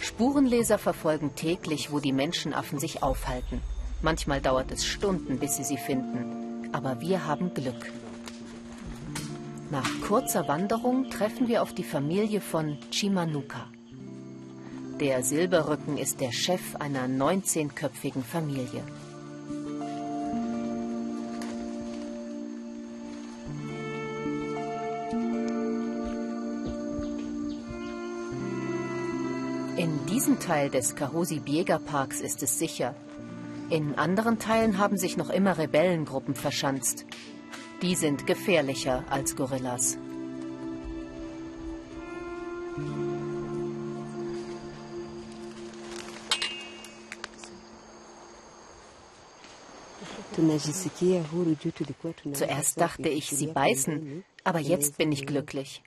Spurenleser 0.00 0.78
verfolgen 0.78 1.36
täglich, 1.36 1.92
wo 1.92 2.00
die 2.00 2.12
Menschenaffen 2.12 2.80
sich 2.80 3.04
aufhalten. 3.04 3.60
Manchmal 4.02 4.40
dauert 4.40 4.72
es 4.72 4.84
Stunden, 4.84 5.38
bis 5.38 5.56
sie 5.56 5.62
sie 5.62 5.76
finden. 5.76 6.68
Aber 6.72 7.00
wir 7.00 7.26
haben 7.26 7.54
Glück. 7.54 7.92
Nach 9.70 9.88
kurzer 10.06 10.48
Wanderung 10.48 11.10
treffen 11.10 11.46
wir 11.46 11.62
auf 11.62 11.72
die 11.72 11.84
Familie 11.84 12.40
von 12.40 12.76
Chimanuka. 12.90 13.68
Der 14.98 15.22
Silberrücken 15.22 15.96
ist 15.96 16.20
der 16.20 16.32
Chef 16.32 16.74
einer 16.80 17.06
19-köpfigen 17.06 18.24
Familie. 18.24 18.82
Diesem 30.34 30.48
Teil 30.48 30.70
des 30.70 30.96
Kahosi 30.96 31.38
Biega 31.38 31.78
Parks 31.78 32.20
ist 32.20 32.42
es 32.42 32.58
sicher. 32.58 32.96
In 33.70 33.94
anderen 33.94 34.40
Teilen 34.40 34.78
haben 34.78 34.96
sich 34.96 35.16
noch 35.16 35.30
immer 35.30 35.58
Rebellengruppen 35.58 36.34
verschanzt. 36.34 37.06
Die 37.82 37.94
sind 37.94 38.26
gefährlicher 38.26 39.04
als 39.10 39.36
Gorillas. 39.36 39.96
Zuerst 52.32 52.80
dachte 52.80 53.08
ich, 53.08 53.30
sie 53.30 53.46
beißen, 53.46 54.24
aber 54.42 54.58
jetzt 54.58 54.98
bin 54.98 55.12
ich 55.12 55.26
glücklich. 55.26 55.82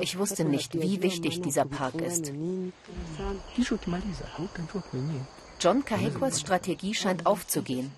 Ich 0.00 0.18
wusste 0.18 0.44
nicht, 0.44 0.80
wie 0.80 1.02
wichtig 1.02 1.40
dieser 1.42 1.64
Park 1.64 2.00
ist. 2.00 2.32
John 5.60 5.84
Kahekwas 5.84 6.40
Strategie 6.40 6.94
scheint 6.94 7.26
aufzugehen. 7.26 7.90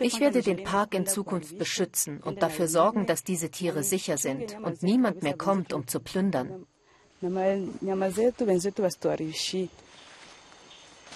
Ich 0.00 0.20
werde 0.20 0.42
den 0.42 0.64
Park 0.64 0.94
in 0.94 1.06
Zukunft 1.06 1.58
beschützen 1.58 2.20
und 2.20 2.42
dafür 2.42 2.66
sorgen, 2.66 3.06
dass 3.06 3.24
diese 3.24 3.50
Tiere 3.50 3.82
sicher 3.82 4.16
sind 4.16 4.56
und 4.62 4.82
niemand 4.82 5.22
mehr 5.22 5.36
kommt, 5.36 5.72
um 5.72 5.86
zu 5.86 6.00
plündern. 6.00 6.66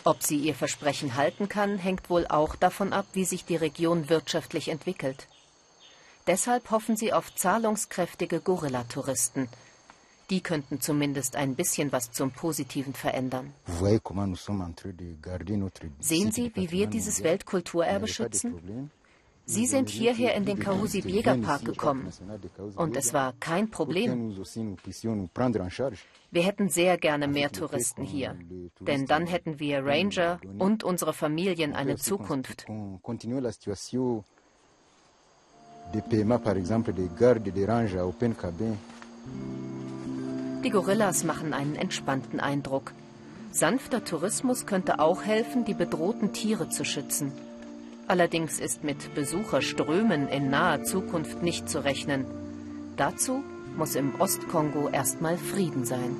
Ob 0.04 0.22
sie 0.22 0.36
ihr 0.36 0.54
Versprechen 0.54 1.16
halten 1.16 1.48
kann, 1.48 1.78
hängt 1.78 2.10
wohl 2.10 2.26
auch 2.26 2.56
davon 2.56 2.92
ab, 2.92 3.06
wie 3.12 3.24
sich 3.24 3.44
die 3.44 3.56
Region 3.56 4.08
wirtschaftlich 4.08 4.68
entwickelt. 4.68 5.28
Deshalb 6.26 6.70
hoffen 6.70 6.96
sie 6.96 7.12
auf 7.12 7.34
zahlungskräftige 7.34 8.40
Gorilla-Touristen. 8.40 9.48
Die 10.30 10.40
könnten 10.40 10.80
zumindest 10.80 11.36
ein 11.36 11.54
bisschen 11.54 11.92
was 11.92 12.10
zum 12.10 12.30
Positiven 12.30 12.94
verändern. 12.94 13.52
Sehen 16.00 16.32
Sie, 16.32 16.52
wie 16.54 16.70
wir 16.70 16.86
dieses 16.86 17.22
Weltkulturerbe 17.22 18.08
schützen? 18.08 18.90
Sie 19.44 19.66
sind 19.66 19.88
hierher 19.88 20.34
in 20.34 20.44
den 20.44 20.58
Kahusi 20.58 21.02
Biega 21.02 21.36
Park 21.36 21.64
gekommen 21.64 22.08
und 22.76 22.96
es 22.96 23.12
war 23.12 23.34
kein 23.40 23.70
Problem. 23.70 24.36
Wir 26.30 26.42
hätten 26.42 26.68
sehr 26.68 26.96
gerne 26.96 27.28
mehr 27.28 27.50
Touristen 27.50 28.02
hier, 28.02 28.36
denn 28.80 29.06
dann 29.06 29.26
hätten 29.26 29.58
wir 29.58 29.84
Ranger 29.84 30.40
und 30.58 30.84
unsere 30.84 31.12
Familien 31.12 31.74
eine 31.74 31.96
Zukunft. 31.96 32.66
Die 40.64 40.70
Gorillas 40.70 41.24
machen 41.24 41.52
einen 41.52 41.74
entspannten 41.76 42.40
Eindruck. 42.40 42.92
Sanfter 43.50 44.04
Tourismus 44.04 44.64
könnte 44.64 45.00
auch 45.00 45.24
helfen, 45.24 45.64
die 45.64 45.74
bedrohten 45.74 46.32
Tiere 46.32 46.70
zu 46.70 46.84
schützen. 46.84 47.32
Allerdings 48.08 48.60
ist 48.60 48.84
mit 48.84 49.14
Besucherströmen 49.14 50.28
in 50.28 50.50
naher 50.50 50.82
Zukunft 50.82 51.42
nicht 51.42 51.68
zu 51.68 51.84
rechnen. 51.84 52.26
Dazu 52.96 53.42
muss 53.76 53.94
im 53.94 54.20
Ostkongo 54.20 54.88
erstmal 54.88 55.38
Frieden 55.38 55.84
sein. 55.84 56.16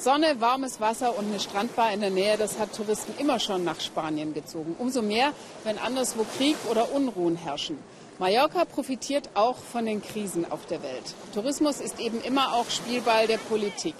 Sonne, 0.00 0.40
warmes 0.40 0.80
Wasser 0.80 1.18
und 1.18 1.26
eine 1.26 1.40
Strandbar 1.40 1.92
in 1.92 2.00
der 2.00 2.10
Nähe, 2.10 2.36
das 2.36 2.58
hat 2.58 2.72
Touristen 2.76 3.12
immer 3.18 3.40
schon 3.40 3.64
nach 3.64 3.80
Spanien 3.80 4.32
gezogen. 4.32 4.76
Umso 4.78 5.02
mehr, 5.02 5.32
wenn 5.64 5.76
anderswo 5.78 6.24
Krieg 6.36 6.56
oder 6.70 6.92
Unruhen 6.92 7.34
herrschen. 7.34 7.78
Mallorca 8.20 8.64
profitiert 8.64 9.30
auch 9.34 9.56
von 9.56 9.86
den 9.86 10.02
Krisen 10.02 10.50
auf 10.50 10.66
der 10.66 10.82
Welt. 10.82 11.14
Tourismus 11.34 11.80
ist 11.80 11.98
eben 12.00 12.20
immer 12.20 12.54
auch 12.54 12.70
Spielball 12.70 13.26
der 13.26 13.38
Politik. 13.38 13.94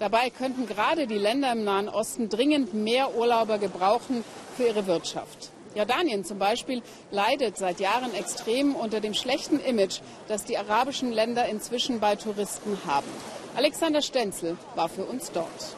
Dabei 0.00 0.30
könnten 0.30 0.66
gerade 0.66 1.06
die 1.06 1.18
Länder 1.18 1.52
im 1.52 1.62
Nahen 1.62 1.90
Osten 1.90 2.30
dringend 2.30 2.72
mehr 2.72 3.14
Urlauber 3.14 3.58
gebrauchen 3.58 4.24
für 4.56 4.68
ihre 4.68 4.86
Wirtschaft. 4.86 5.50
Jordanien 5.74 6.24
zum 6.24 6.38
Beispiel 6.38 6.82
leidet 7.10 7.58
seit 7.58 7.80
Jahren 7.80 8.14
extrem 8.14 8.74
unter 8.74 9.00
dem 9.00 9.12
schlechten 9.12 9.60
Image, 9.60 10.00
das 10.26 10.46
die 10.46 10.56
arabischen 10.56 11.12
Länder 11.12 11.46
inzwischen 11.50 12.00
bei 12.00 12.16
Touristen 12.16 12.78
haben. 12.86 13.06
Alexander 13.54 14.00
Stenzel 14.00 14.56
war 14.74 14.88
für 14.88 15.04
uns 15.04 15.32
dort. 15.32 15.76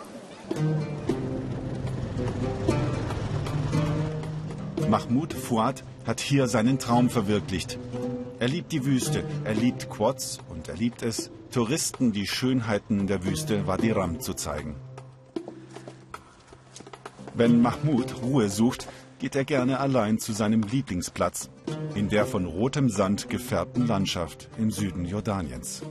Mahmoud 4.88 5.35
Fuad 5.35 5.82
hat 6.06 6.20
hier 6.20 6.46
seinen 6.46 6.78
Traum 6.78 7.11
verwirklicht. 7.11 7.76
Er 8.38 8.46
liebt 8.46 8.70
die 8.70 8.85
Wüste, 8.85 9.24
er 9.42 9.54
liebt 9.54 9.90
Quads 9.90 10.38
und 10.48 10.68
er 10.68 10.76
liebt 10.76 11.02
es, 11.02 11.32
Touristen 11.52 12.12
die 12.12 12.26
Schönheiten 12.26 13.06
der 13.06 13.26
Wüste 13.26 13.66
Wadi 13.66 13.90
Ram 13.90 14.20
zu 14.20 14.32
zeigen. 14.32 14.74
Wenn 17.34 17.60
Mahmoud 17.60 18.22
Ruhe 18.22 18.48
sucht, 18.48 18.88
geht 19.18 19.36
er 19.36 19.44
gerne 19.44 19.78
allein 19.78 20.18
zu 20.18 20.32
seinem 20.32 20.62
Lieblingsplatz, 20.62 21.50
in 21.94 22.08
der 22.08 22.24
von 22.24 22.46
rotem 22.46 22.88
Sand 22.88 23.28
gefärbten 23.28 23.86
Landschaft 23.86 24.48
im 24.56 24.70
Süden 24.70 25.04
Jordaniens. 25.04 25.82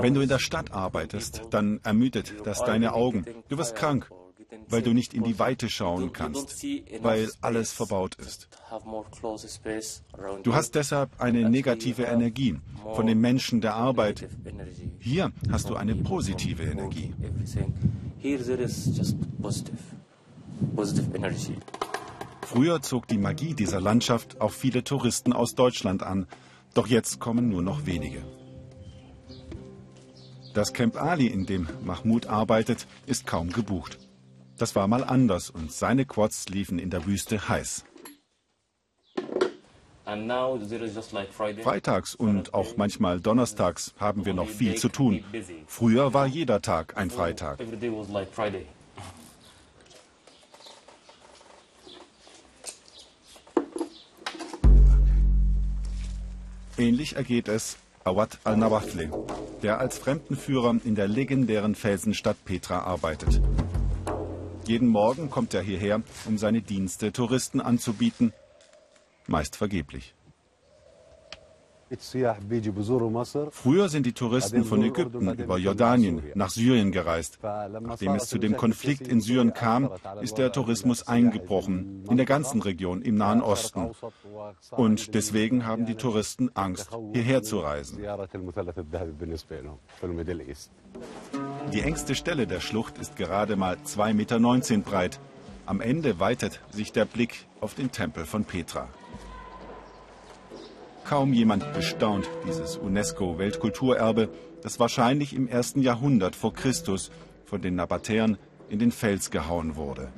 Wenn 0.00 0.14
du 0.14 0.20
in 0.20 0.28
der 0.28 0.38
Stadt 0.38 0.70
arbeitest, 0.70 1.42
dann 1.50 1.80
ermüdet 1.82 2.34
das 2.44 2.62
deine 2.62 2.92
Augen. 2.92 3.24
Du 3.48 3.58
wirst 3.58 3.74
krank, 3.74 4.08
weil 4.68 4.82
du 4.82 4.92
nicht 4.92 5.14
in 5.14 5.24
die 5.24 5.38
Weite 5.38 5.68
schauen 5.68 6.12
kannst, 6.12 6.64
weil 7.02 7.30
alles 7.40 7.72
verbaut 7.72 8.16
ist. 8.16 8.48
Du 10.42 10.54
hast 10.54 10.74
deshalb 10.74 11.20
eine 11.20 11.48
negative 11.48 12.04
Energie 12.04 12.58
von 12.94 13.06
den 13.06 13.20
Menschen 13.20 13.60
der 13.60 13.74
Arbeit. 13.74 14.28
Hier 14.98 15.32
hast 15.50 15.70
du 15.70 15.76
eine 15.76 15.94
positive 15.96 16.62
Energie. 16.64 17.14
Früher 22.42 22.82
zog 22.82 23.06
die 23.06 23.18
Magie 23.18 23.54
dieser 23.54 23.80
Landschaft 23.80 24.40
auch 24.40 24.52
viele 24.52 24.82
Touristen 24.82 25.32
aus 25.32 25.54
Deutschland 25.54 26.02
an, 26.02 26.26
doch 26.74 26.86
jetzt 26.86 27.20
kommen 27.20 27.48
nur 27.48 27.62
noch 27.62 27.86
wenige. 27.86 28.22
Das 30.52 30.72
Camp 30.72 31.00
Ali, 31.00 31.28
in 31.28 31.46
dem 31.46 31.68
Mahmoud 31.84 32.26
arbeitet, 32.26 32.88
ist 33.06 33.24
kaum 33.26 33.50
gebucht. 33.52 33.98
Das 34.60 34.76
war 34.76 34.86
mal 34.88 35.04
anders 35.04 35.48
und 35.48 35.72
seine 35.72 36.04
Quads 36.04 36.50
liefen 36.50 36.78
in 36.78 36.90
der 36.90 37.06
Wüste 37.06 37.48
heiß. 37.48 37.86
Freitags 41.62 42.14
und 42.14 42.52
auch 42.52 42.76
manchmal 42.76 43.20
donnerstags 43.20 43.94
haben 43.98 44.26
wir 44.26 44.34
noch 44.34 44.48
viel 44.48 44.74
zu 44.74 44.90
tun. 44.90 45.24
Früher 45.66 46.12
war 46.12 46.26
jeder 46.26 46.60
Tag 46.60 46.94
ein 46.98 47.08
Freitag. 47.08 47.58
Ähnlich 56.76 57.16
ergeht 57.16 57.48
es 57.48 57.78
Awad 58.04 58.38
al-Nawafle, 58.44 59.10
der 59.62 59.78
als 59.78 59.96
Fremdenführer 59.96 60.76
in 60.84 60.94
der 60.96 61.08
legendären 61.08 61.74
Felsenstadt 61.74 62.44
Petra 62.44 62.80
arbeitet. 62.80 63.40
Jeden 64.66 64.88
Morgen 64.88 65.30
kommt 65.30 65.54
er 65.54 65.62
hierher, 65.62 66.02
um 66.26 66.38
seine 66.38 66.62
Dienste 66.62 67.12
Touristen 67.12 67.60
anzubieten, 67.60 68.32
meist 69.26 69.56
vergeblich. 69.56 70.14
Früher 73.50 73.88
sind 73.88 74.06
die 74.06 74.12
Touristen 74.12 74.64
von 74.64 74.82
Ägypten 74.84 75.28
über 75.34 75.58
Jordanien 75.58 76.22
nach 76.34 76.50
Syrien 76.50 76.92
gereist. 76.92 77.40
Nachdem 77.42 78.14
es 78.14 78.28
zu 78.28 78.38
dem 78.38 78.56
Konflikt 78.56 79.08
in 79.08 79.20
Syrien 79.20 79.52
kam, 79.54 79.90
ist 80.20 80.38
der 80.38 80.52
Tourismus 80.52 81.08
eingebrochen, 81.08 82.04
in 82.08 82.16
der 82.16 82.26
ganzen 82.26 82.62
Region 82.62 83.02
im 83.02 83.16
Nahen 83.16 83.42
Osten. 83.42 83.90
Und 84.70 85.14
deswegen 85.14 85.66
haben 85.66 85.84
die 85.84 85.96
Touristen 85.96 86.50
Angst, 86.54 86.90
hierher 87.12 87.42
zu 87.42 87.58
reisen. 87.58 87.98
Die 91.68 91.82
engste 91.82 92.16
Stelle 92.16 92.48
der 92.48 92.58
Schlucht 92.58 92.98
ist 92.98 93.14
gerade 93.14 93.54
mal 93.54 93.76
2,19 93.76 94.14
Meter 94.14 94.78
breit. 94.78 95.20
Am 95.66 95.80
Ende 95.80 96.18
weitet 96.18 96.60
sich 96.70 96.90
der 96.90 97.04
Blick 97.04 97.46
auf 97.60 97.74
den 97.74 97.92
Tempel 97.92 98.24
von 98.24 98.44
Petra. 98.44 98.88
Kaum 101.04 101.32
jemand 101.32 101.72
bestaunt 101.72 102.28
dieses 102.46 102.76
UNESCO-Weltkulturerbe, 102.76 104.30
das 104.62 104.80
wahrscheinlich 104.80 105.32
im 105.32 105.46
ersten 105.46 105.80
Jahrhundert 105.80 106.34
vor 106.34 106.52
Christus 106.54 107.12
von 107.44 107.62
den 107.62 107.76
Nabatäern 107.76 108.36
in 108.68 108.80
den 108.80 108.90
Fels 108.90 109.30
gehauen 109.30 109.76
wurde. 109.76 110.08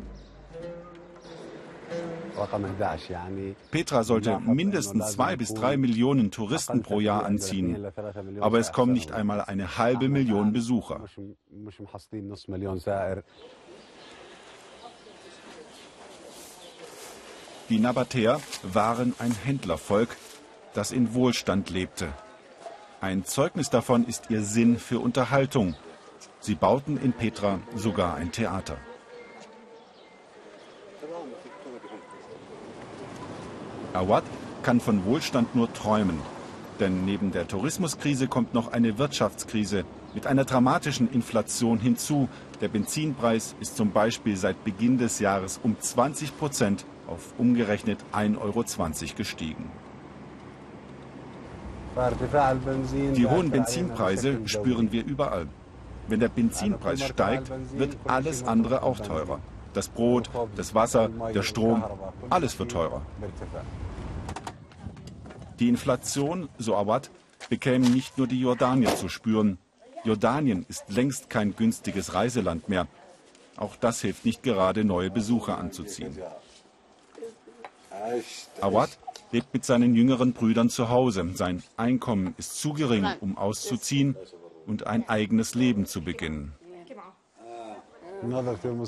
Petra 3.70 4.04
sollte 4.04 4.40
mindestens 4.40 5.12
zwei 5.12 5.36
bis 5.36 5.54
drei 5.54 5.76
Millionen 5.76 6.30
Touristen 6.30 6.82
pro 6.82 7.00
Jahr 7.00 7.24
anziehen, 7.24 7.86
aber 8.40 8.58
es 8.58 8.72
kommen 8.72 8.92
nicht 8.92 9.12
einmal 9.12 9.40
eine 9.40 9.78
halbe 9.78 10.08
Million 10.08 10.52
Besucher. 10.52 11.04
Die 17.68 17.78
Nabatäer 17.78 18.40
waren 18.62 19.14
ein 19.18 19.32
Händlervolk, 19.32 20.16
das 20.74 20.92
in 20.92 21.14
Wohlstand 21.14 21.70
lebte. 21.70 22.08
Ein 23.00 23.24
Zeugnis 23.24 23.70
davon 23.70 24.06
ist 24.06 24.30
ihr 24.30 24.42
Sinn 24.42 24.78
für 24.78 25.00
Unterhaltung. 25.00 25.74
Sie 26.40 26.54
bauten 26.54 26.96
in 26.98 27.12
Petra 27.12 27.60
sogar 27.74 28.14
ein 28.14 28.30
Theater. 28.30 28.76
Awad 33.94 34.24
kann 34.62 34.80
von 34.80 35.04
Wohlstand 35.04 35.54
nur 35.54 35.72
träumen. 35.72 36.18
Denn 36.80 37.04
neben 37.04 37.30
der 37.30 37.46
Tourismuskrise 37.46 38.26
kommt 38.26 38.54
noch 38.54 38.72
eine 38.72 38.98
Wirtschaftskrise 38.98 39.84
mit 40.14 40.26
einer 40.26 40.44
dramatischen 40.44 41.10
Inflation 41.10 41.78
hinzu. 41.78 42.28
Der 42.60 42.68
Benzinpreis 42.68 43.54
ist 43.60 43.76
zum 43.76 43.92
Beispiel 43.92 44.36
seit 44.36 44.64
Beginn 44.64 44.98
des 44.98 45.18
Jahres 45.18 45.60
um 45.62 45.78
20 45.78 46.38
Prozent 46.38 46.84
auf 47.06 47.34
umgerechnet 47.38 47.98
1,20 48.12 48.40
Euro 48.40 48.64
gestiegen. 49.16 49.70
Die 53.14 53.26
hohen 53.26 53.50
Benzinpreise 53.50 54.40
spüren 54.46 54.92
wir 54.92 55.04
überall. 55.04 55.46
Wenn 56.08 56.20
der 56.20 56.28
Benzinpreis 56.28 57.02
steigt, 57.02 57.52
wird 57.76 57.96
alles 58.06 58.44
andere 58.44 58.82
auch 58.82 58.98
teurer. 58.98 59.40
Das 59.74 59.88
Brot, 59.88 60.30
das 60.56 60.74
Wasser, 60.74 61.08
der 61.34 61.42
Strom, 61.42 61.84
alles 62.30 62.58
wird 62.58 62.72
teurer. 62.72 63.02
Die 65.62 65.68
Inflation, 65.68 66.48
so 66.58 66.74
Awad, 66.74 67.08
bekämen 67.48 67.94
nicht 67.94 68.18
nur 68.18 68.26
die 68.26 68.40
Jordanier 68.40 68.96
zu 68.96 69.08
spüren. 69.08 69.58
Jordanien 70.02 70.66
ist 70.68 70.86
längst 70.88 71.30
kein 71.30 71.54
günstiges 71.54 72.14
Reiseland 72.14 72.68
mehr. 72.68 72.88
Auch 73.56 73.76
das 73.76 74.00
hilft 74.00 74.24
nicht 74.24 74.42
gerade, 74.42 74.84
neue 74.84 75.08
Besucher 75.08 75.58
anzuziehen. 75.58 76.18
Awad 78.60 78.98
lebt 79.30 79.54
mit 79.54 79.64
seinen 79.64 79.94
jüngeren 79.94 80.32
Brüdern 80.32 80.68
zu 80.68 80.88
Hause. 80.88 81.30
Sein 81.34 81.62
Einkommen 81.76 82.34
ist 82.38 82.60
zu 82.60 82.72
gering, 82.72 83.06
um 83.20 83.38
auszuziehen 83.38 84.16
und 84.66 84.88
ein 84.88 85.08
eigenes 85.08 85.54
Leben 85.54 85.86
zu 85.86 86.02
beginnen. 86.02 86.56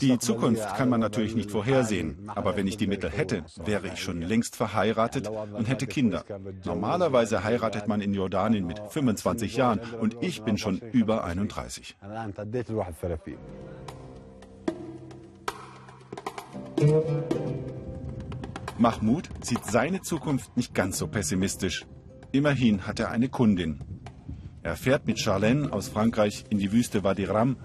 Die 0.01 0.19
Zukunft 0.19 0.77
kann 0.77 0.89
man 0.89 1.01
natürlich 1.01 1.35
nicht 1.35 1.51
vorhersehen, 1.51 2.31
aber 2.35 2.57
wenn 2.57 2.67
ich 2.67 2.77
die 2.77 2.87
Mittel 2.87 3.11
hätte, 3.11 3.45
wäre 3.65 3.89
ich 3.89 4.01
schon 4.01 4.23
längst 4.23 4.57
verheiratet 4.57 5.29
und 5.29 5.69
hätte 5.69 5.87
Kinder. 5.87 6.25
Normalerweise 6.65 7.43
heiratet 7.43 7.89
man 7.89 8.01
in 8.01 8.15
Jordanien 8.15 8.67
mit 8.67 8.81
25 8.91 9.57
Jahren 9.57 9.81
und 10.01 10.17
ich 10.21 10.43
bin 10.43 10.59
schon 10.59 10.79
über 10.93 11.25
31. 11.25 11.97
Mahmoud 18.79 19.31
sieht 19.41 19.65
seine 19.65 20.03
Zukunft 20.03 20.57
nicht 20.57 20.75
ganz 20.75 20.99
so 20.99 21.07
pessimistisch. 21.07 21.87
Immerhin 22.33 22.87
hat 22.87 23.01
er 23.01 23.11
eine 23.11 23.29
Kundin. 23.29 23.81
Er 24.63 24.77
fährt 24.77 25.07
mit 25.07 25.21
Charlene 25.21 25.73
aus 25.73 25.89
Frankreich 25.89 26.45
in 26.51 26.59
die 26.59 26.73
Wüste 26.73 27.05
Wadi 27.05 27.25
Ram, 27.25 27.57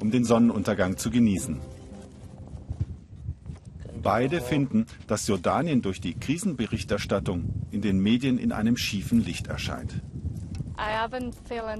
um 0.00 0.10
den 0.10 0.24
Sonnenuntergang 0.24 0.96
zu 0.96 1.10
genießen. 1.10 1.60
Beide 4.02 4.40
finden, 4.40 4.86
dass 5.06 5.26
Jordanien 5.26 5.82
durch 5.82 6.00
die 6.00 6.14
Krisenberichterstattung 6.14 7.66
in 7.70 7.82
den 7.82 7.98
Medien 7.98 8.38
in 8.38 8.52
einem 8.52 8.76
schiefen 8.76 9.24
Licht 9.24 9.48
erscheint. 9.48 10.00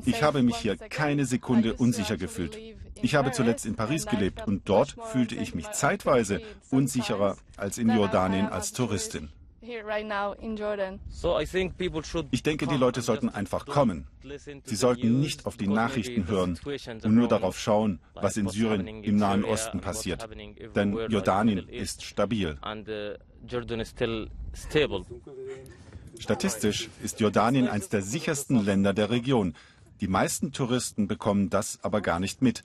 Ich 0.04 0.22
habe 0.22 0.42
mich 0.42 0.56
hier 0.56 0.76
keine 0.76 1.24
Sekunde 1.24 1.74
unsicher 1.74 2.16
gefühlt. 2.16 2.58
Ich 3.00 3.14
habe 3.14 3.30
zuletzt 3.30 3.64
in 3.64 3.76
Paris 3.76 4.06
gelebt 4.06 4.46
und 4.46 4.68
dort 4.68 4.96
fühlte 5.12 5.36
ich 5.36 5.54
mich 5.54 5.70
zeitweise 5.70 6.40
unsicherer 6.70 7.36
als 7.56 7.78
in 7.78 7.90
Jordanien 7.90 8.46
als 8.46 8.72
Touristin. 8.72 9.28
Ich 12.30 12.42
denke, 12.42 12.66
die 12.66 12.76
Leute 12.76 13.02
sollten 13.02 13.28
einfach 13.28 13.66
kommen. 13.66 14.06
Sie 14.64 14.76
sollten 14.76 15.20
nicht 15.20 15.46
auf 15.46 15.56
die 15.56 15.68
Nachrichten 15.68 16.26
hören 16.26 16.58
und 17.02 17.14
nur 17.14 17.28
darauf 17.28 17.58
schauen, 17.58 18.00
was 18.14 18.36
in 18.36 18.48
Syrien 18.48 19.04
im 19.04 19.16
Nahen 19.16 19.44
Osten 19.44 19.80
passiert. 19.80 20.28
Denn 20.74 20.96
Jordanien 21.08 21.68
ist 21.68 22.02
stabil. 22.02 22.56
Statistisch 26.18 26.88
ist 27.02 27.20
Jordanien 27.20 27.68
eines 27.68 27.88
der 27.88 28.02
sichersten 28.02 28.64
Länder 28.64 28.92
der 28.92 29.10
Region. 29.10 29.54
Die 30.00 30.08
meisten 30.08 30.52
Touristen 30.52 31.08
bekommen 31.08 31.50
das 31.50 31.78
aber 31.82 32.00
gar 32.00 32.20
nicht 32.20 32.42
mit. 32.42 32.64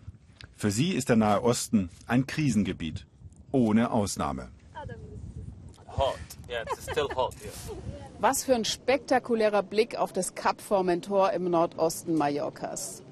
Für 0.56 0.72
sie 0.72 0.92
ist 0.92 1.10
der 1.10 1.16
Nahe 1.18 1.44
Osten 1.44 1.90
ein 2.08 2.26
Krisengebiet. 2.28 3.06
Ohne 3.52 3.92
Ausnahme. 3.92 4.50
Was 8.20 8.44
für 8.44 8.56
ein 8.56 8.66
spektakulärer 8.66 9.64
Blick 9.64 9.98
auf 9.98 10.14
das 10.14 10.36
Kap 10.36 10.62
Formentor 10.62 11.32
im 11.32 11.50
Nordosten 11.50 12.16
Mallorcas. 12.16 13.04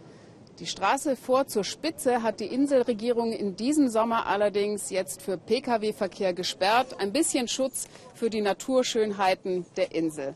Die 0.60 0.68
Straße 0.68 1.16
vor 1.16 1.48
zur 1.48 1.64
Spitze 1.64 2.22
hat 2.22 2.40
die 2.40 2.46
Inselregierung 2.46 3.34
in 3.34 3.56
diesem 3.56 3.90
Sommer 3.90 4.28
allerdings 4.28 4.92
jetzt 4.92 5.22
für 5.22 5.38
Pkw-Verkehr 5.38 6.34
gesperrt. 6.34 7.00
Ein 7.00 7.12
bisschen 7.12 7.48
Schutz 7.48 7.88
für 8.14 8.30
die 8.30 8.42
Naturschönheiten 8.42 9.66
der 9.76 9.96
Insel. 9.96 10.36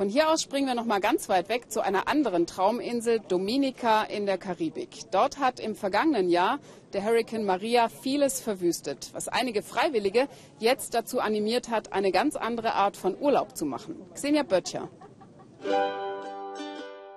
Von 0.00 0.08
hier 0.08 0.30
aus 0.30 0.40
springen 0.40 0.66
wir 0.66 0.74
noch 0.74 0.86
mal 0.86 0.98
ganz 0.98 1.28
weit 1.28 1.50
weg 1.50 1.70
zu 1.70 1.82
einer 1.82 2.08
anderen 2.08 2.46
Trauminsel, 2.46 3.20
Dominica 3.20 4.02
in 4.04 4.24
der 4.24 4.38
Karibik. 4.38 5.02
Dort 5.10 5.38
hat 5.38 5.60
im 5.60 5.76
vergangenen 5.76 6.30
Jahr 6.30 6.58
der 6.94 7.04
Hurricane 7.04 7.44
Maria 7.44 7.90
vieles 7.90 8.40
verwüstet, 8.40 9.10
was 9.12 9.28
einige 9.28 9.60
Freiwillige 9.60 10.26
jetzt 10.58 10.94
dazu 10.94 11.20
animiert 11.20 11.68
hat, 11.68 11.92
eine 11.92 12.12
ganz 12.12 12.36
andere 12.36 12.72
Art 12.72 12.96
von 12.96 13.14
Urlaub 13.20 13.58
zu 13.58 13.66
machen. 13.66 13.94
Xenia 14.14 14.42
Böttcher. 14.42 14.88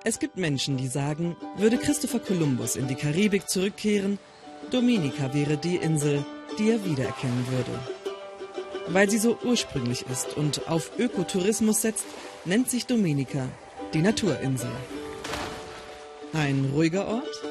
Es 0.03 0.19
gibt 0.19 0.35
Menschen, 0.35 0.75
die 0.75 0.87
sagen, 0.87 1.37
würde 1.55 1.77
Christopher 1.77 2.19
Columbus 2.19 2.75
in 2.75 2.89
die 2.89 2.95
Karibik 2.95 3.47
zurückkehren, 3.47 4.19
Dominica 4.71 5.33
wäre 5.33 5.55
die 5.55 5.77
Insel, 5.77 6.25
die 6.59 6.71
er 6.71 6.83
wiedererkennen 6.83 7.47
würde. 7.49 8.02
Weil 8.87 9.09
sie 9.09 9.17
so 9.17 9.37
ursprünglich 9.43 10.05
ist 10.11 10.35
und 10.35 10.67
auf 10.67 10.91
Ökotourismus 10.99 11.81
setzt, 11.81 12.05
nennt 12.45 12.69
sich 12.69 12.85
Dominica 12.85 13.47
die 13.93 14.01
Naturinsel. 14.01 14.71
Ein 16.33 16.71
ruhiger 16.73 17.07
Ort? 17.07 17.43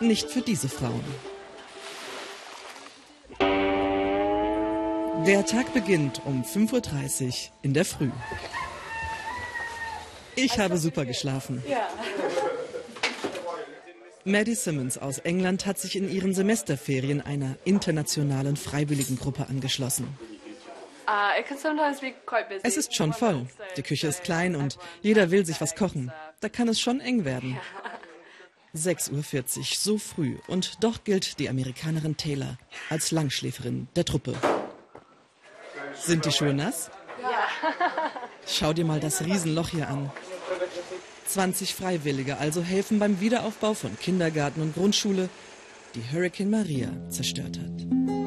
Nicht 0.00 0.30
für 0.30 0.40
diese 0.40 0.68
Frauen. 0.68 1.04
Der 5.26 5.44
Tag 5.44 5.74
beginnt 5.74 6.22
um 6.24 6.42
5.30 6.42 7.24
Uhr 7.26 7.32
in 7.62 7.74
der 7.74 7.84
Früh. 7.84 8.10
Ich 10.36 10.58
habe 10.58 10.78
super 10.78 11.04
geschlafen. 11.04 11.62
Maddie 14.24 14.54
Simmons 14.54 14.98
aus 14.98 15.18
England 15.18 15.66
hat 15.66 15.78
sich 15.78 15.96
in 15.96 16.10
ihren 16.10 16.32
Semesterferien 16.32 17.20
einer 17.20 17.56
internationalen 17.64 18.56
Freiwilligengruppe 18.56 19.48
angeschlossen. 19.48 20.06
Uh, 21.08 21.30
es 22.62 22.76
ist 22.76 22.94
schon 22.94 23.14
voll. 23.14 23.46
Die 23.78 23.82
Küche 23.82 24.08
ist 24.08 24.24
klein 24.24 24.54
und 24.54 24.78
jeder 25.00 25.30
will 25.30 25.46
sich 25.46 25.58
was 25.58 25.74
kochen. 25.74 26.12
Da 26.40 26.50
kann 26.50 26.68
es 26.68 26.78
schon 26.78 27.00
eng 27.00 27.24
werden. 27.24 27.58
6.40 28.76 29.58
Uhr, 29.58 29.64
so 29.78 29.96
früh. 29.96 30.36
Und 30.48 30.84
doch 30.84 31.04
gilt 31.04 31.38
die 31.38 31.48
Amerikanerin 31.48 32.18
Taylor 32.18 32.58
als 32.90 33.10
Langschläferin 33.10 33.88
der 33.96 34.04
Truppe. 34.04 34.34
Sind 35.94 36.26
die 36.26 36.32
Schuhe 36.32 36.52
nass? 36.52 36.90
Ja. 37.22 37.48
Schau 38.46 38.74
dir 38.74 38.84
mal 38.84 39.00
das 39.00 39.24
Riesenloch 39.24 39.70
hier 39.70 39.88
an. 39.88 40.10
20 41.26 41.74
Freiwillige 41.74 42.36
also 42.36 42.62
helfen 42.62 42.98
beim 42.98 43.20
Wiederaufbau 43.20 43.72
von 43.72 43.98
Kindergarten 43.98 44.60
und 44.60 44.74
Grundschule, 44.74 45.30
die 45.94 46.02
Hurricane 46.12 46.50
Maria 46.50 46.90
zerstört 47.08 47.58
hat. 47.58 48.17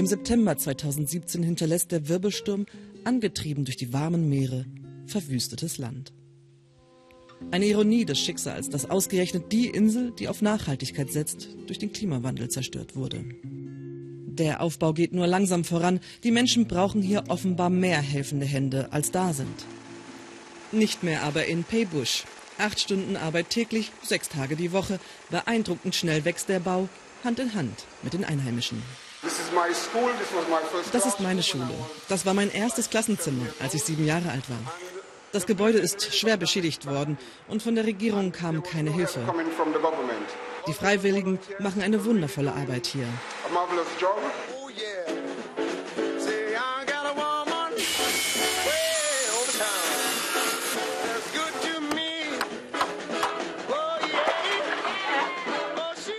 Im 0.00 0.06
September 0.06 0.56
2017 0.56 1.42
hinterlässt 1.42 1.92
der 1.92 2.08
Wirbelsturm, 2.08 2.64
angetrieben 3.04 3.66
durch 3.66 3.76
die 3.76 3.92
warmen 3.92 4.30
Meere, 4.30 4.64
verwüstetes 5.04 5.76
Land. 5.76 6.14
Eine 7.50 7.66
Ironie 7.66 8.06
des 8.06 8.18
Schicksals, 8.18 8.70
dass 8.70 8.88
ausgerechnet 8.88 9.52
die 9.52 9.66
Insel, 9.66 10.12
die 10.18 10.28
auf 10.28 10.40
Nachhaltigkeit 10.40 11.12
setzt, 11.12 11.50
durch 11.66 11.78
den 11.78 11.92
Klimawandel 11.92 12.48
zerstört 12.48 12.96
wurde. 12.96 13.26
Der 13.44 14.62
Aufbau 14.62 14.94
geht 14.94 15.12
nur 15.12 15.26
langsam 15.26 15.64
voran. 15.64 16.00
Die 16.24 16.30
Menschen 16.30 16.66
brauchen 16.66 17.02
hier 17.02 17.24
offenbar 17.28 17.68
mehr 17.68 18.00
helfende 18.00 18.46
Hände, 18.46 18.94
als 18.94 19.10
da 19.10 19.34
sind. 19.34 19.66
Nicht 20.72 21.02
mehr 21.02 21.24
aber 21.24 21.44
in 21.44 21.62
Paybush. 21.62 22.24
Acht 22.56 22.80
Stunden 22.80 23.18
Arbeit 23.18 23.50
täglich, 23.50 23.92
sechs 24.02 24.30
Tage 24.30 24.56
die 24.56 24.72
Woche. 24.72 24.98
Beeindruckend 25.28 25.94
schnell 25.94 26.24
wächst 26.24 26.48
der 26.48 26.60
Bau, 26.60 26.88
Hand 27.22 27.38
in 27.38 27.52
Hand 27.52 27.84
mit 28.02 28.14
den 28.14 28.24
Einheimischen. 28.24 28.82
Das 30.92 31.06
ist 31.06 31.20
meine 31.20 31.42
Schule. 31.42 31.68
Das 32.08 32.26
war 32.26 32.34
mein 32.34 32.50
erstes 32.50 32.90
Klassenzimmer, 32.90 33.46
als 33.60 33.74
ich 33.74 33.82
sieben 33.82 34.06
Jahre 34.06 34.30
alt 34.30 34.48
war. 34.48 34.58
Das 35.32 35.46
Gebäude 35.46 35.78
ist 35.78 36.14
schwer 36.14 36.36
beschädigt 36.36 36.86
worden 36.86 37.16
und 37.46 37.62
von 37.62 37.76
der 37.76 37.86
Regierung 37.86 38.32
kam 38.32 38.62
keine 38.62 38.92
Hilfe. 38.92 39.20
Die 40.66 40.72
Freiwilligen 40.72 41.38
machen 41.60 41.82
eine 41.82 42.04
wundervolle 42.04 42.52
Arbeit 42.52 42.86
hier. 42.86 43.06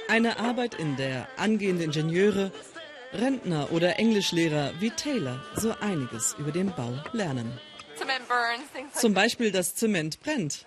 Eine 0.07 0.39
Arbeit, 0.39 0.75
in 0.75 0.97
der 0.97 1.27
angehende 1.37 1.85
Ingenieure 1.85 2.51
Rentner 3.13 3.71
oder 3.71 3.99
Englischlehrer 3.99 4.73
wie 4.79 4.89
Taylor 4.91 5.43
so 5.55 5.73
einiges 5.81 6.35
über 6.39 6.51
den 6.51 6.71
Bau 6.71 6.93
lernen. 7.11 7.59
Zum 8.93 9.13
Beispiel, 9.13 9.51
dass 9.51 9.75
Zement 9.75 10.19
brennt. 10.21 10.65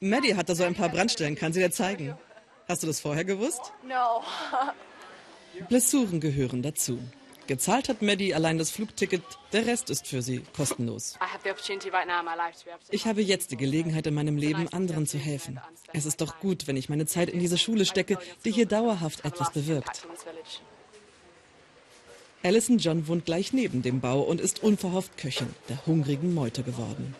Maddie 0.00 0.34
hat 0.34 0.48
da 0.48 0.54
so 0.54 0.64
ein 0.64 0.74
paar 0.74 0.88
Brandstellen, 0.88 1.36
kann 1.36 1.52
sie 1.52 1.60
dir 1.60 1.70
zeigen. 1.70 2.16
Hast 2.68 2.82
du 2.82 2.86
das 2.86 3.00
vorher 3.00 3.24
gewusst? 3.24 3.72
No. 3.86 4.22
Blessuren 5.68 6.20
gehören 6.20 6.62
dazu. 6.62 6.98
Gezahlt 7.46 7.88
hat 7.88 8.02
Maddie 8.02 8.34
allein 8.34 8.58
das 8.58 8.70
Flugticket, 8.70 9.22
der 9.52 9.66
Rest 9.66 9.90
ist 9.90 10.06
für 10.06 10.22
sie 10.22 10.42
kostenlos. 10.56 11.18
Ich 12.90 13.06
habe 13.06 13.20
jetzt 13.20 13.50
die 13.50 13.56
Gelegenheit 13.56 14.06
in 14.06 14.14
meinem 14.14 14.36
Leben, 14.36 14.68
anderen 14.72 15.06
zu 15.06 15.18
helfen. 15.18 15.60
Es 15.92 16.06
ist 16.06 16.20
doch 16.20 16.38
gut, 16.38 16.66
wenn 16.66 16.76
ich 16.76 16.88
meine 16.88 17.06
Zeit 17.06 17.28
in 17.30 17.40
diese 17.40 17.58
Schule 17.58 17.84
stecke, 17.84 18.18
die 18.44 18.52
hier 18.52 18.66
dauerhaft 18.66 19.24
etwas 19.24 19.52
bewirkt. 19.52 20.06
Alison 22.42 22.78
John 22.78 23.06
wohnt 23.06 23.24
gleich 23.24 23.52
neben 23.52 23.82
dem 23.82 24.00
Bau 24.00 24.20
und 24.20 24.40
ist 24.40 24.62
unverhofft 24.62 25.16
Köchin 25.16 25.48
der 25.68 25.84
hungrigen 25.86 26.34
Meute 26.34 26.62
geworden. 26.62 27.14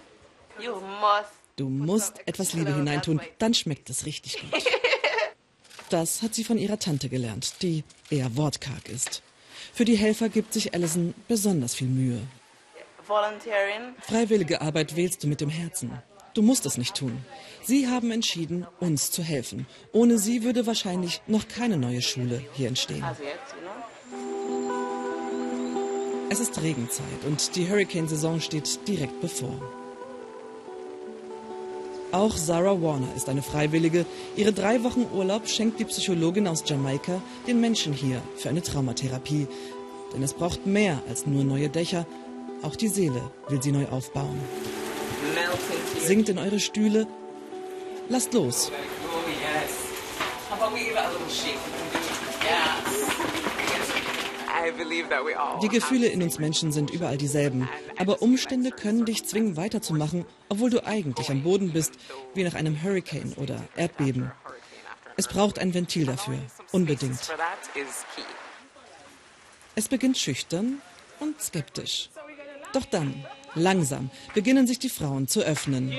Du 1.56 1.68
musst 1.68 2.20
etwas 2.26 2.54
Liebe 2.54 2.74
hineintun, 2.74 3.20
dann 3.38 3.54
schmeckt 3.54 3.90
es 3.90 4.06
richtig 4.06 4.40
gut. 4.40 4.64
Das 5.90 6.22
hat 6.22 6.34
sie 6.34 6.42
von 6.42 6.56
ihrer 6.56 6.78
Tante 6.78 7.10
gelernt, 7.10 7.56
die 7.60 7.84
eher 8.08 8.34
wortkarg 8.34 8.88
ist. 8.88 9.22
Für 9.74 9.84
die 9.84 9.96
Helfer 9.96 10.30
gibt 10.30 10.54
sich 10.54 10.72
Alison 10.72 11.12
besonders 11.28 11.74
viel 11.74 11.88
Mühe. 11.88 12.18
Freiwillige 14.00 14.62
Arbeit 14.62 14.96
wählst 14.96 15.22
du 15.22 15.28
mit 15.28 15.42
dem 15.42 15.50
Herzen. 15.50 15.92
Du 16.32 16.40
musst 16.40 16.64
es 16.64 16.78
nicht 16.78 16.94
tun. 16.94 17.22
Sie 17.62 17.88
haben 17.88 18.10
entschieden, 18.10 18.66
uns 18.80 19.10
zu 19.10 19.22
helfen. 19.22 19.66
Ohne 19.92 20.18
sie 20.18 20.44
würde 20.44 20.66
wahrscheinlich 20.66 21.20
noch 21.26 21.46
keine 21.46 21.76
neue 21.76 22.00
Schule 22.00 22.42
hier 22.54 22.68
entstehen. 22.68 23.04
Es 26.32 26.40
ist 26.40 26.62
Regenzeit 26.62 27.26
und 27.26 27.56
die 27.56 27.68
Hurricane-Saison 27.68 28.40
steht 28.40 28.88
direkt 28.88 29.20
bevor. 29.20 29.52
Auch 32.10 32.34
Sarah 32.38 32.80
Warner 32.80 33.14
ist 33.14 33.28
eine 33.28 33.42
Freiwillige. 33.42 34.06
Ihre 34.34 34.54
drei 34.54 34.82
Wochen 34.82 35.04
Urlaub 35.12 35.46
schenkt 35.46 35.78
die 35.78 35.84
Psychologin 35.84 36.48
aus 36.48 36.64
Jamaika 36.64 37.20
den 37.46 37.60
Menschen 37.60 37.92
hier 37.92 38.22
für 38.38 38.48
eine 38.48 38.62
Traumatherapie. 38.62 39.46
Denn 40.14 40.22
es 40.22 40.32
braucht 40.32 40.64
mehr 40.64 41.02
als 41.06 41.26
nur 41.26 41.44
neue 41.44 41.68
Dächer. 41.68 42.06
Auch 42.62 42.76
die 42.76 42.88
Seele 42.88 43.30
will 43.48 43.62
sie 43.62 43.72
neu 43.72 43.86
aufbauen. 43.88 44.40
Singt 46.00 46.30
in 46.30 46.38
eure 46.38 46.60
Stühle. 46.60 47.06
Lasst 48.08 48.32
los. 48.32 48.72
Die 55.62 55.68
Gefühle 55.68 56.08
in 56.08 56.22
uns 56.22 56.38
Menschen 56.38 56.72
sind 56.72 56.90
überall 56.90 57.16
dieselben, 57.16 57.68
aber 57.98 58.22
Umstände 58.22 58.70
können 58.70 59.04
dich 59.04 59.24
zwingen 59.24 59.56
weiterzumachen, 59.56 60.24
obwohl 60.48 60.70
du 60.70 60.84
eigentlich 60.86 61.30
am 61.30 61.42
Boden 61.42 61.72
bist, 61.72 61.94
wie 62.34 62.44
nach 62.44 62.54
einem 62.54 62.82
Hurricane 62.82 63.34
oder 63.36 63.56
Erdbeben. 63.76 64.32
Es 65.16 65.28
braucht 65.28 65.58
ein 65.58 65.74
Ventil 65.74 66.06
dafür, 66.06 66.38
unbedingt. 66.72 67.32
Es 69.74 69.88
beginnt 69.88 70.18
schüchtern 70.18 70.80
und 71.20 71.40
skeptisch. 71.40 72.10
Doch 72.72 72.84
dann, 72.86 73.26
langsam, 73.54 74.10
beginnen 74.34 74.66
sich 74.66 74.78
die 74.78 74.88
Frauen 74.88 75.28
zu 75.28 75.40
öffnen. 75.40 75.94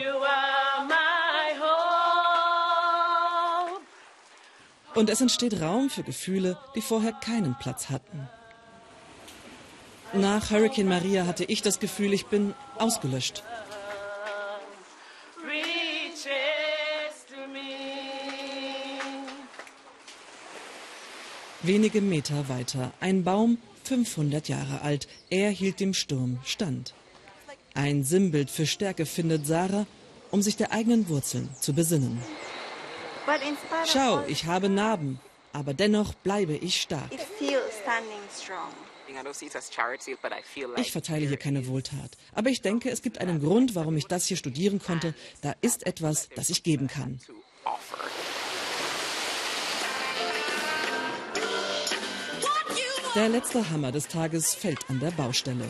Und 4.96 5.10
es 5.10 5.22
entsteht 5.22 5.60
Raum 5.60 5.90
für 5.90 6.04
Gefühle, 6.04 6.58
die 6.76 6.82
vorher 6.82 7.14
keinen 7.14 7.58
Platz 7.58 7.90
hatten. 7.90 8.28
Nach 10.14 10.52
Hurricane 10.52 10.88
Maria 10.88 11.26
hatte 11.26 11.44
ich 11.44 11.64
das 11.64 11.80
Gefühl, 11.80 12.14
ich 12.14 12.28
bin 12.28 12.54
ausgelöscht. 12.78 13.44
Wenige 21.64 22.02
Meter 22.02 22.48
weiter, 22.50 22.92
ein 23.00 23.24
Baum, 23.24 23.58
500 23.86 24.50
Jahre 24.50 24.82
alt. 24.82 25.08
Er 25.30 25.50
hielt 25.50 25.80
dem 25.80 25.94
Sturm 25.94 26.40
stand. 26.44 26.94
Ein 27.74 28.04
Sinnbild 28.04 28.52
für 28.52 28.68
Stärke 28.68 29.06
findet 29.06 29.48
Sarah, 29.48 29.88
um 30.30 30.42
sich 30.42 30.58
der 30.58 30.72
eigenen 30.72 31.10
Wurzeln 31.10 31.50
zu 31.60 31.74
besinnen. 31.74 32.22
Schau, 33.92 34.24
ich 34.28 34.46
habe 34.46 34.70
Narben, 34.70 35.20
aber 35.54 35.74
dennoch 35.74 36.14
bleibe 36.14 36.54
ich 36.54 36.82
stark. 36.82 37.10
Ich 40.78 40.92
verteile 40.92 41.28
hier 41.28 41.38
keine 41.38 41.68
Wohltat, 41.68 42.18
aber 42.34 42.50
ich 42.50 42.62
denke, 42.62 42.90
es 42.90 43.02
gibt 43.02 43.20
einen 43.20 43.42
Grund, 43.42 43.76
warum 43.76 43.98
ich 43.98 44.06
das 44.08 44.26
hier 44.26 44.38
studieren 44.38 44.80
konnte. 44.80 45.14
Da 45.42 45.54
ist 45.62 45.86
etwas, 45.86 46.30
das 46.36 46.50
ich 46.50 46.64
geben 46.64 46.88
kann. 46.88 47.20
Der 53.16 53.30
letzte 53.30 53.70
Hammer 53.70 53.92
des 53.92 54.08
Tages 54.08 54.56
fällt 54.56 54.90
an 54.90 55.00
der 55.00 55.12
Baustelle. 55.12 55.70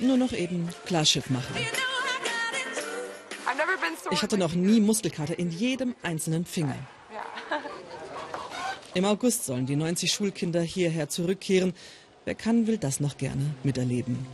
Nur 0.00 0.16
noch 0.16 0.32
eben 0.32 0.68
Klarschiff 0.86 1.28
machen. 1.28 1.54
Ich 4.10 4.22
hatte 4.22 4.38
noch 4.38 4.54
nie 4.54 4.80
Muskelkater 4.80 5.38
in 5.38 5.50
jedem 5.50 5.94
einzelnen 6.02 6.46
Finger. 6.46 6.76
Im 8.94 9.04
August 9.04 9.44
sollen 9.44 9.66
die 9.66 9.76
90 9.76 10.10
Schulkinder 10.12 10.62
hierher 10.62 11.08
zurückkehren. 11.08 11.74
Wer 12.24 12.34
kann, 12.34 12.66
will 12.66 12.78
das 12.78 13.00
noch 13.00 13.16
gerne 13.16 13.54
miterleben. 13.62 14.26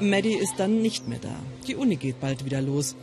Maddie 0.00 0.34
ist 0.34 0.54
dann 0.58 0.82
nicht 0.82 1.06
mehr 1.08 1.20
da. 1.20 1.34
Die 1.66 1.76
Uni 1.76 1.96
geht 1.96 2.20
bald 2.20 2.44
wieder 2.44 2.60
los. 2.60 2.96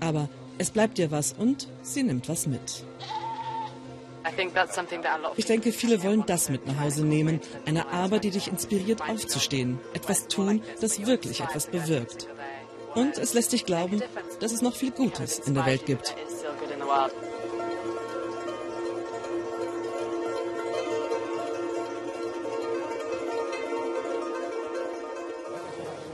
Aber 0.00 0.28
es 0.58 0.70
bleibt 0.70 0.98
ihr 0.98 1.10
was 1.10 1.32
und 1.32 1.68
sie 1.82 2.02
nimmt 2.02 2.28
was 2.28 2.46
mit. 2.46 2.84
Ich 5.36 5.46
denke, 5.46 5.72
viele 5.72 6.02
wollen 6.02 6.24
das 6.26 6.50
mit 6.50 6.66
nach 6.66 6.80
Hause 6.80 7.04
nehmen. 7.04 7.40
Eine 7.66 7.88
Arbeit, 7.88 8.24
die 8.24 8.30
dich 8.30 8.48
inspiriert, 8.48 9.02
aufzustehen. 9.02 9.78
Etwas 9.94 10.28
tun, 10.28 10.62
das 10.80 11.04
wirklich 11.06 11.40
etwas 11.40 11.66
bewirkt. 11.66 12.28
Und 12.94 13.18
es 13.18 13.34
lässt 13.34 13.52
dich 13.52 13.64
glauben, 13.64 14.02
dass 14.40 14.52
es 14.52 14.62
noch 14.62 14.74
viel 14.74 14.90
Gutes 14.90 15.38
in 15.38 15.54
der 15.54 15.66
Welt 15.66 15.86
gibt. 15.86 16.14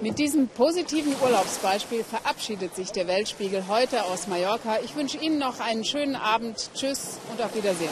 Mit 0.03 0.18
diesem 0.18 0.49
positiven 0.49 1.14
Urlaubsbeispiel 1.22 2.05
verabschiedet 2.05 2.77
sich 2.77 2.93
der 2.93 3.09
Weltspiegel 3.09 3.66
heute 3.68 4.05
aus 4.05 4.27
Mallorca. 4.29 4.79
Ich 4.85 4.95
wünsche 4.95 5.16
Ihnen 5.18 5.39
noch 5.39 5.61
einen 5.61 5.85
schönen 5.85 6.14
Abend. 6.14 6.70
Tschüss 6.74 7.18
und 7.33 7.43
auf 7.43 7.55
Wiedersehen. 7.55 7.89